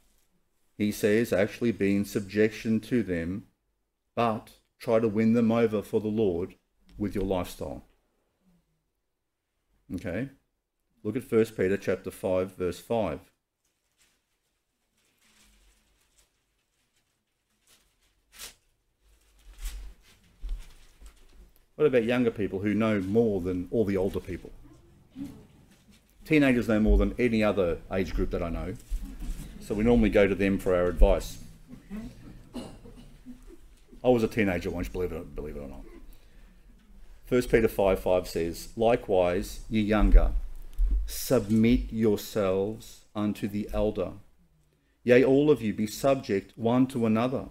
[0.82, 3.46] He says actually be in subjection to them,
[4.16, 6.56] but try to win them over for the Lord
[6.98, 7.84] with your lifestyle.
[9.94, 10.30] Okay?
[11.04, 13.20] Look at 1 Peter chapter 5 verse 5.
[21.76, 24.50] What about younger people who know more than all the older people?
[26.26, 28.74] Teenagers know more than any other age group that I know.
[29.72, 31.38] So we normally go to them for our advice.
[34.04, 35.86] I was a teenager once, believe it, believe it or not.
[37.30, 40.34] 1 Peter 5 5 says, Likewise, ye younger,
[41.06, 44.12] submit yourselves unto the elder.
[45.06, 47.46] Yea, all of you be subject one to another,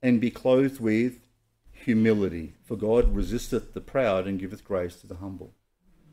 [0.00, 1.26] and be clothed with
[1.72, 2.54] humility.
[2.62, 5.56] For God resisteth the proud and giveth grace to the humble.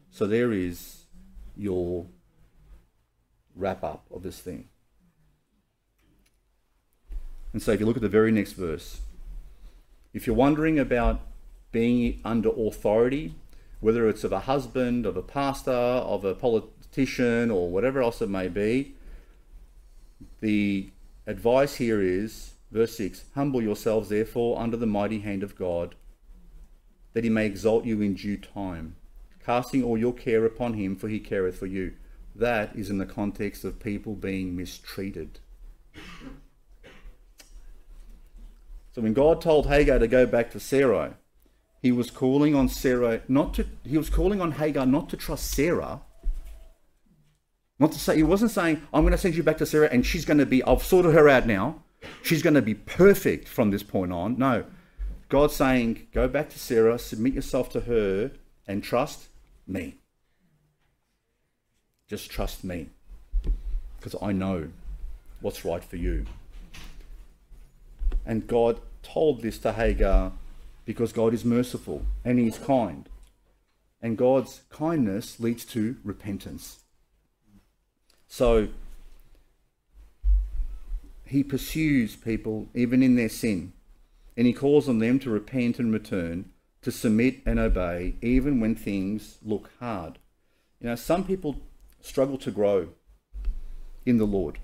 [0.10, 1.04] So there is
[1.56, 2.08] your
[3.56, 4.70] wrap up of this thing.
[7.56, 9.00] And so if you look at the very next verse,
[10.14, 11.22] if you're wondering about
[11.72, 13.34] being under authority,
[13.80, 18.28] whether it's of a husband, of a pastor, of a politician, or whatever else it
[18.28, 18.96] may be,
[20.42, 20.90] the
[21.26, 25.96] advice here is Verse 6 Humble yourselves, therefore, under the mighty hand of God,
[27.14, 28.98] that he may exalt you in due time,
[29.46, 31.94] casting all your care upon him, for he careth for you.
[32.36, 35.40] That is in the context of people being mistreated.
[38.96, 41.12] So when God told Hagar to go back to Sarai,
[41.82, 45.52] he was calling on Sarah not to he was calling on Hagar not to trust
[45.52, 46.00] Sarah.
[47.78, 50.06] Not to say he wasn't saying, I'm going to send you back to Sarah and
[50.06, 51.84] she's going to be I've sorted her out now
[52.22, 54.40] she's going to be perfect from this point on.
[54.40, 54.64] No.
[55.28, 58.32] God's saying, go back to Sarah, submit yourself to her,
[58.66, 59.28] and trust
[59.68, 59.98] me.
[62.08, 62.92] Just trust me.
[63.98, 64.70] Because I know
[65.42, 66.28] what's right for you.
[68.26, 70.32] And God told this to Hagar
[70.86, 73.08] because God is merciful and He's kind.
[74.02, 76.80] And God's kindness leads to repentance.
[78.28, 78.68] So
[81.26, 83.74] he pursues people even in their sin,
[84.38, 86.52] and he calls on them to repent and return,
[86.82, 90.20] to submit and obey, even when things look hard.
[90.80, 91.62] You know, some people
[92.00, 92.90] struggle to grow
[94.06, 94.60] in the Lord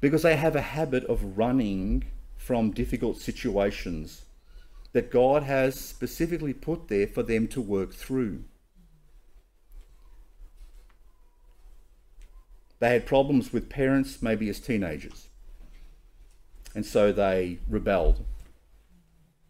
[0.00, 2.04] because they have a habit of running
[2.44, 4.24] from difficult situations
[4.92, 8.44] that God has specifically put there for them to work through.
[12.78, 15.28] They had problems with parents, maybe as teenagers
[16.74, 18.24] and so they rebelled.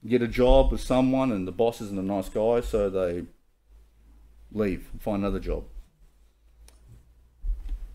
[0.07, 3.25] Get a job with someone, and the boss isn't a nice guy, so they
[4.53, 5.65] leave and find another job.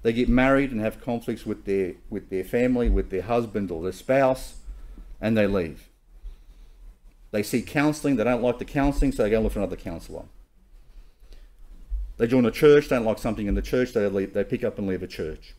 [0.01, 3.83] They get married and have conflicts with their with their family, with their husband or
[3.83, 4.59] their spouse,
[5.22, 5.89] and they leave.
[7.32, 9.76] They see counselling, they don't like the counselling, so they go and look for another
[9.76, 10.26] counsellor.
[12.17, 14.78] They join a church, don't like something in the church, they leave, they pick up
[14.78, 15.53] and leave a church.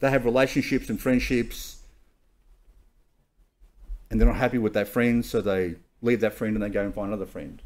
[0.00, 1.84] They have relationships and friendships
[4.14, 6.84] and they're not happy with that friend, so they leave that friend and they go
[6.84, 7.60] and find another friend.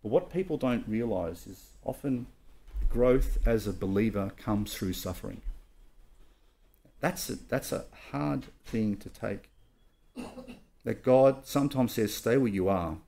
[0.00, 2.26] But what people don't realize is often
[2.88, 5.40] growth as a believer comes through suffering.
[7.00, 9.50] That's a, that's a hard thing to take.
[10.84, 12.98] That God sometimes says, stay where you are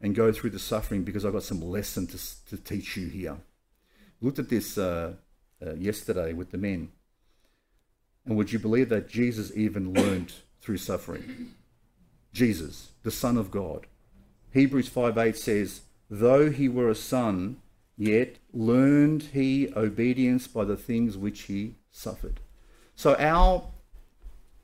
[0.00, 3.38] and go through the suffering because I've got some lesson to, to teach you here.
[4.20, 5.14] Looked at this uh,
[5.64, 6.90] uh, yesterday with the men.
[8.26, 11.54] And would you believe that Jesus even learned through suffering?
[12.32, 13.86] Jesus, the Son of God.
[14.52, 17.60] Hebrews 5:8 says, Though he were a son,
[17.96, 22.40] yet learned he obedience by the things which he suffered.
[22.98, 23.62] So our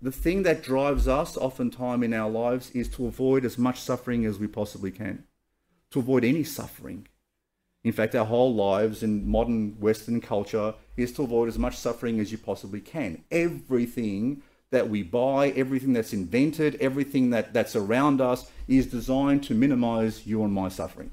[0.02, 4.26] the thing that drives us oftentimes in our lives is to avoid as much suffering
[4.26, 5.22] as we possibly can.
[5.92, 7.06] To avoid any suffering.
[7.84, 12.18] In fact, our whole lives in modern Western culture is to avoid as much suffering
[12.18, 13.22] as you possibly can.
[13.30, 19.54] Everything that we buy, everything that's invented, everything that, that's around us is designed to
[19.54, 21.12] minimize you and my suffering.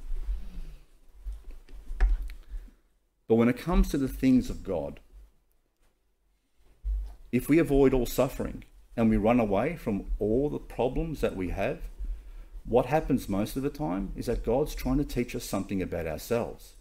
[3.27, 4.99] But when it comes to the things of God,
[7.31, 8.63] if we avoid all suffering
[8.97, 11.79] and we run away from all the problems that we have,
[12.65, 16.07] what happens most of the time is that God's trying to teach us something about
[16.07, 16.73] ourselves.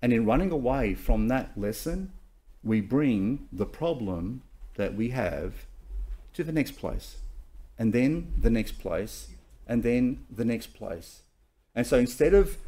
[0.00, 2.12] And in running away from that lesson,
[2.62, 4.42] we bring the problem
[4.76, 5.66] that we have
[6.34, 7.16] to the next place,
[7.78, 9.28] and then the next place,
[9.66, 11.22] and then the next place.
[11.74, 12.58] And so instead of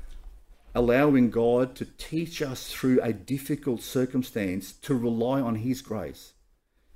[0.75, 6.33] allowing God to teach us through a difficult circumstance to rely on His grace,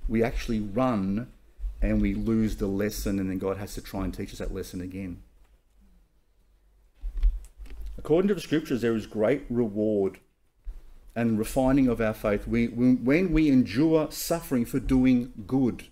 [0.07, 1.31] we actually run
[1.81, 4.53] and we lose the lesson, and then God has to try and teach us that
[4.53, 5.21] lesson again.
[7.97, 10.19] According to the scriptures, there is great reward
[11.15, 15.85] and refining of our faith we, when we endure suffering for doing good.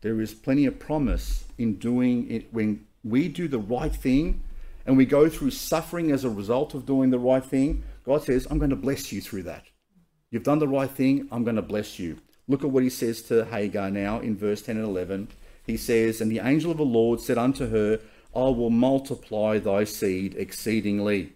[0.00, 4.42] There is plenty of promise in doing it when we do the right thing
[4.86, 7.82] and we go through suffering as a result of doing the right thing.
[8.04, 9.64] God says, I'm going to bless you through that.
[10.30, 12.18] You've done the right thing, I'm going to bless you.
[12.48, 15.28] Look at what he says to Hagar now in verse 10 and 11.
[15.66, 18.00] He says, And the angel of the Lord said unto her,
[18.34, 21.32] I will multiply thy seed exceedingly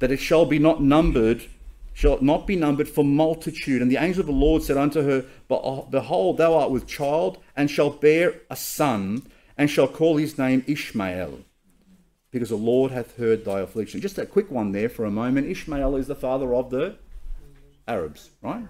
[0.00, 1.44] that it shall be not numbered,
[1.92, 3.80] shall not be numbered for multitude.
[3.80, 7.70] And the angel of the Lord said unto her, Behold, thou art with child, and
[7.70, 9.22] shalt bear a son,
[9.56, 11.40] and shall call his name Ishmael,
[12.30, 14.00] because the Lord hath heard thy affliction.
[14.00, 15.48] Just a quick one there for a moment.
[15.48, 16.96] Ishmael is the father of the
[17.88, 18.66] Arabs, right?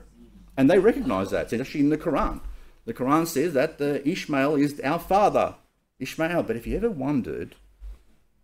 [0.56, 1.52] And they recognize that.
[1.52, 2.40] It's actually in the Quran.
[2.86, 5.56] The Quran says that the Ishmael is our father,
[5.98, 6.42] Ishmael.
[6.42, 7.56] But if you ever wondered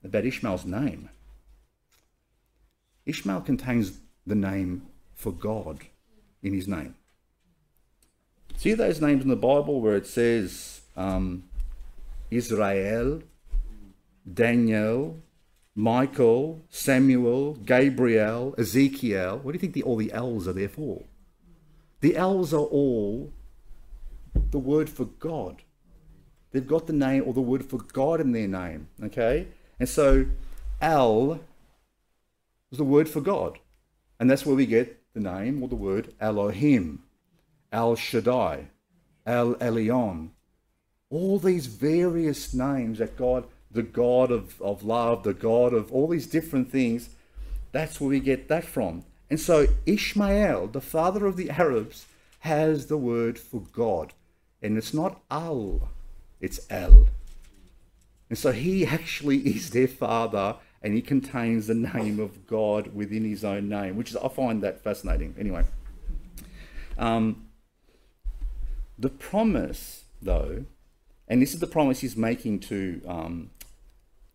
[0.05, 1.09] about Ishmael's name,
[3.07, 5.81] Ishmael contains the name for God
[6.43, 6.97] in his name.
[8.57, 11.45] See those names in the Bible where it says um,
[12.31, 13.23] Israel,
[14.33, 15.23] Daniel,
[15.75, 19.39] Michael, Samuel, Gabriel, Ezekiel.
[19.43, 21.05] What do you think the, all the L's are there for?
[22.01, 23.33] The L's are all
[24.51, 25.63] the word for God.
[26.53, 28.89] They've got the name or the word for God in their name.
[29.03, 29.49] Okay?
[29.79, 30.27] And so
[30.81, 31.41] L
[32.71, 33.59] is the word for God.
[34.19, 37.03] And that's where we get the name or the word Elohim,
[37.73, 38.69] El Shaddai,
[39.27, 40.31] El Elyon.
[41.11, 43.45] All these various names that God,
[43.77, 47.11] the God of, of love, the God of all these different things,
[47.73, 49.05] that's where we get that from.
[49.29, 52.07] And so Ishmael, the father of the Arabs,
[52.41, 54.15] has the word for God.
[54.63, 55.91] And it's not Al,
[56.41, 57.07] it's El.
[58.31, 63.25] And so he actually is their father and he contains the name of God within
[63.25, 65.35] his own name, which is I find that fascinating.
[65.39, 65.65] Anyway,
[66.97, 67.47] um,
[68.99, 70.65] the promise, though,
[71.29, 73.51] and this is the promise he's making to um,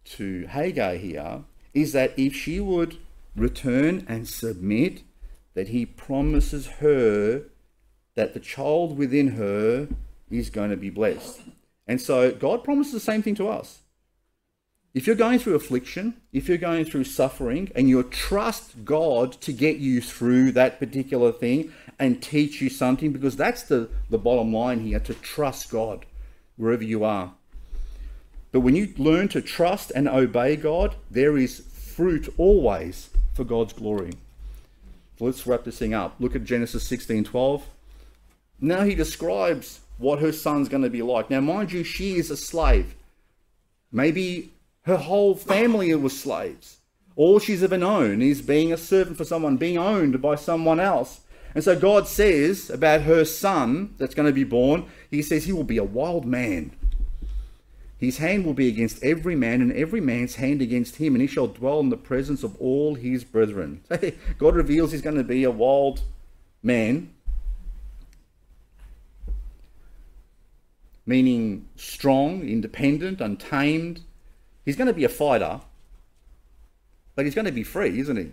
[0.05, 1.43] to Hagar here,
[1.73, 2.97] is that if she would
[3.35, 5.03] return and submit,
[5.53, 7.43] that he promises her
[8.15, 9.87] that the child within her
[10.29, 11.41] is going to be blessed.
[11.87, 13.79] And so God promises the same thing to us.
[14.93, 19.53] If you're going through affliction, if you're going through suffering, and you trust God to
[19.53, 24.53] get you through that particular thing and teach you something, because that's the, the bottom
[24.53, 26.05] line here to trust God
[26.57, 27.33] wherever you are.
[28.51, 33.73] But when you learn to trust and obey God, there is fruit always for God's
[33.73, 34.11] glory.
[35.17, 36.15] So let's wrap this thing up.
[36.19, 37.65] Look at Genesis 16 12.
[38.59, 41.29] Now he describes what her son's going to be like.
[41.29, 42.95] Now, mind you, she is a slave.
[43.91, 44.51] Maybe
[44.83, 46.77] her whole family was slaves.
[47.15, 51.21] All she's ever known is being a servant for someone, being owned by someone else.
[51.53, 55.51] And so God says about her son that's going to be born, He says he
[55.51, 56.71] will be a wild man.
[58.01, 61.27] His hand will be against every man, and every man's hand against him, and he
[61.27, 63.83] shall dwell in the presence of all his brethren.
[64.37, 66.01] God reveals he's going to be a wild
[66.63, 67.13] man,
[71.05, 74.01] meaning strong, independent, untamed,
[74.65, 75.61] He's going to be a fighter,
[77.15, 78.31] but he's going to be free, isn't he?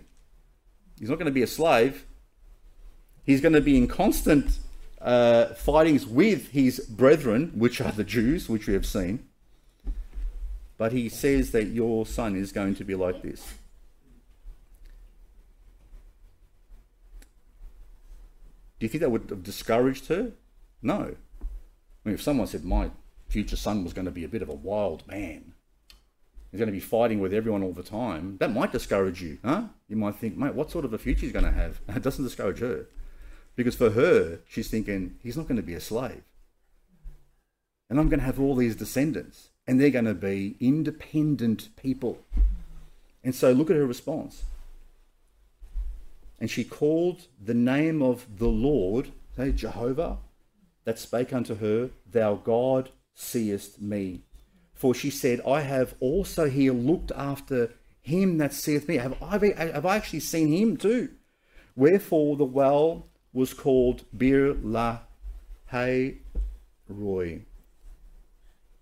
[0.99, 2.05] He's not going to be a slave.
[3.25, 4.59] He's going to be in constant
[5.01, 9.28] uh, fightings with his brethren, which are the Jews, which we have seen.
[10.79, 13.53] But he says that your son is going to be like this.
[18.79, 20.31] Do you think that would have discouraged her?
[20.81, 21.15] No.
[21.41, 21.45] I
[22.05, 22.89] mean, if someone said my
[23.27, 25.53] future son was going to be a bit of a wild man,
[26.51, 28.37] He's going to be fighting with everyone all the time.
[28.39, 29.63] That might discourage you, huh?
[29.87, 31.79] You might think, mate, what sort of a future he's going to have?
[31.95, 32.87] It doesn't discourage her.
[33.55, 36.23] Because for her, she's thinking, he's not going to be a slave.
[37.89, 42.17] And I'm going to have all these descendants, and they're going to be independent people.
[43.23, 44.45] And so look at her response.
[46.39, 50.17] And she called the name of the Lord, say Jehovah,
[50.85, 54.21] that spake unto her, Thou God seest me.
[54.73, 58.95] For she said, I have also here looked after him that seeth me.
[58.95, 61.09] Have I, have I actually seen him too?
[61.75, 65.01] Wherefore the well was called Bir La
[65.71, 67.45] Roy.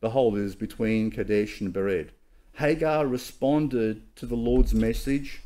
[0.02, 2.10] Behold, it is between Kadesh and Bered.
[2.54, 5.42] Hagar responded to the Lord's message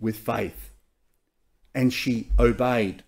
[0.00, 0.70] with faith,
[1.74, 3.04] and she obeyed.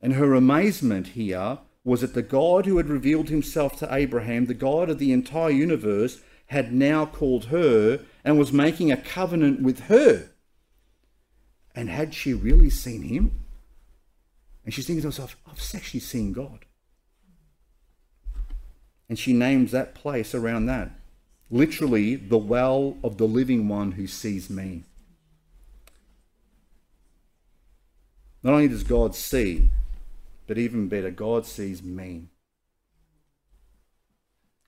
[0.00, 4.54] And her amazement here was that the God who had revealed himself to Abraham, the
[4.54, 9.80] God of the entire universe, had now called her and was making a covenant with
[9.80, 10.28] her.
[11.74, 13.40] And had she really seen him?
[14.64, 16.66] And she's thinking to herself, I've actually seen God.
[19.12, 20.90] And she names that place around that.
[21.50, 24.84] Literally, the well of the living one who sees me.
[28.42, 29.68] Not only does God see,
[30.46, 32.28] but even better, God sees me.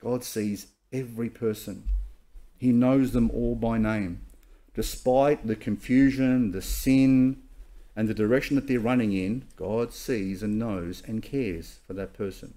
[0.02, 1.88] God sees every person.
[2.58, 4.26] He knows them all by name.
[4.74, 7.44] Despite the confusion, the sin,
[7.96, 12.12] and the direction that they're running in, God sees and knows and cares for that
[12.12, 12.52] person.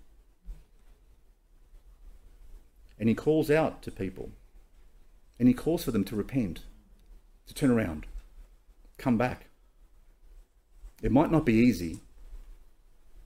[3.00, 4.32] And He calls out to people.
[5.40, 6.62] And He calls for them to repent,
[7.48, 8.08] to turn around,
[8.98, 9.48] come back.
[11.02, 12.00] It might not be easy.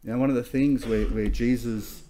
[0.03, 2.03] Now, one of the things where, where Jesus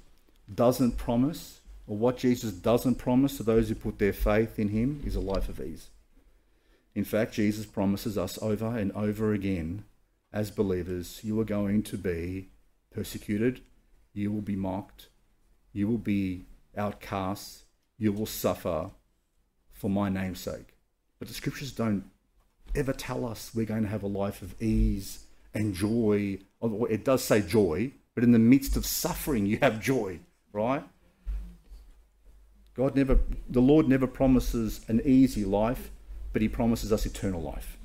[0.54, 5.04] doesn't promise, or what Jesus doesn't promise to those who put their faith in Him,
[5.06, 5.90] is a life of ease.
[6.96, 9.86] In fact, Jesus promises us over and over again
[10.34, 12.50] as believers, you are going to be
[12.94, 13.62] persecuted,
[14.14, 15.08] you will be mocked,
[15.74, 16.46] you will be
[16.78, 17.64] outcasts,
[17.98, 18.92] you will suffer
[19.72, 20.76] for my name's sake.
[21.20, 22.06] But the scriptures don't
[22.76, 26.40] ever tell us we're going to have a life of ease and joy.
[26.90, 30.20] It does say joy, but in the midst of suffering, you have joy,
[30.54, 30.84] right?
[32.76, 33.20] God never,
[33.50, 35.92] the Lord never promises an easy life,
[36.34, 37.78] but He promises us eternal life.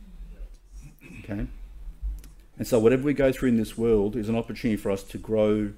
[1.24, 1.46] Okay?
[2.58, 5.18] And so, whatever we go through in this world is an opportunity for us to
[5.18, 5.72] grow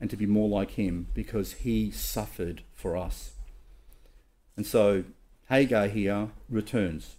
[0.00, 3.32] and to be more like Him because He suffered for us.
[4.56, 5.04] And so,
[5.48, 7.16] Hagar here returns.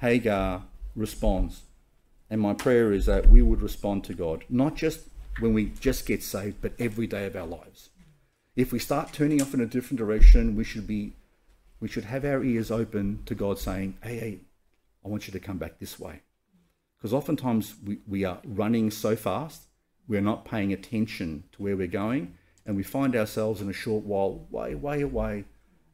[0.00, 1.62] Hagar responds.
[2.28, 6.06] And my prayer is that we would respond to God, not just when we just
[6.06, 7.90] get saved, but every day of our lives.
[8.56, 11.12] If we start turning off in a different direction, we should be
[11.78, 14.40] we should have our ears open to God saying, Hey, hey,
[15.04, 16.22] I want you to come back this way.
[16.96, 19.66] Because oftentimes we, we are running so fast,
[20.08, 22.34] we're not paying attention to where we're going,
[22.64, 25.44] and we find ourselves in a short while way, way away,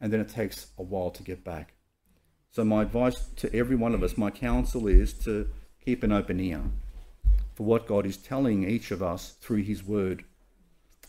[0.01, 1.75] and then it takes a while to get back.
[2.51, 5.49] So, my advice to every one of us, my counsel is to
[5.85, 6.63] keep an open ear
[7.55, 10.25] for what God is telling each of us through His Word.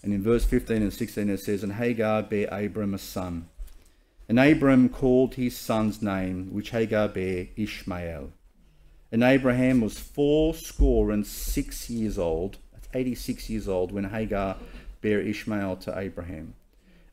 [0.01, 3.47] And in verse 15 and 16 it says, And Hagar bare Abram a son.
[4.28, 8.32] And Abram called his son's name, which Hagar bare Ishmael.
[9.12, 12.58] And Abraham was fourscore and six years old,
[12.94, 14.58] 86 years old, when Hagar
[15.02, 16.56] bare Ishmael to Abraham.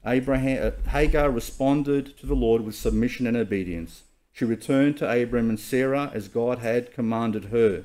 [0.07, 4.03] Abraham uh, Hagar responded to the Lord with submission and obedience.
[4.33, 7.85] She returned to Abram and Sarah as God had commanded her.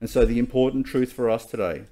[0.00, 1.84] And so, the important truth for us today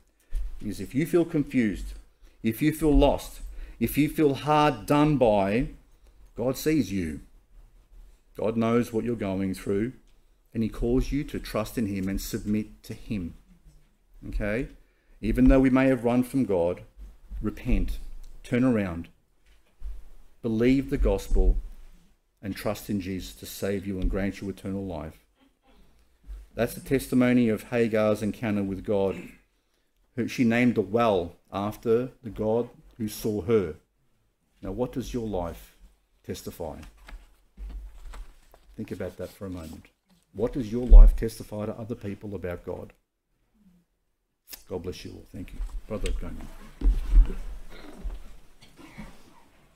[0.65, 1.95] is if you feel confused,
[2.43, 3.41] if you feel lost,
[3.81, 5.69] if you feel hard done by,
[6.37, 7.21] God sees you.
[8.37, 9.93] God knows what you're going through
[10.55, 13.35] and he calls you to trust in him and submit to him.
[14.29, 14.69] Okay?
[15.23, 16.83] Even though we may have run from God,
[17.41, 17.99] repent,
[18.43, 19.09] turn around,
[20.43, 21.57] believe the gospel,
[22.43, 25.17] and trust in Jesus to save you and grant you eternal life.
[26.55, 29.17] That's the testimony of Hagar's encounter with God.
[30.27, 32.69] She named the well after the God
[32.99, 33.77] who saw her.
[34.61, 35.77] Now, what does your life
[36.27, 36.79] testify?
[38.77, 39.87] Think about that for a moment.
[40.35, 42.93] What does your life testify to other people about God?
[44.69, 45.25] God bless you all.
[45.33, 45.59] Thank you.
[45.87, 46.37] Brother Going.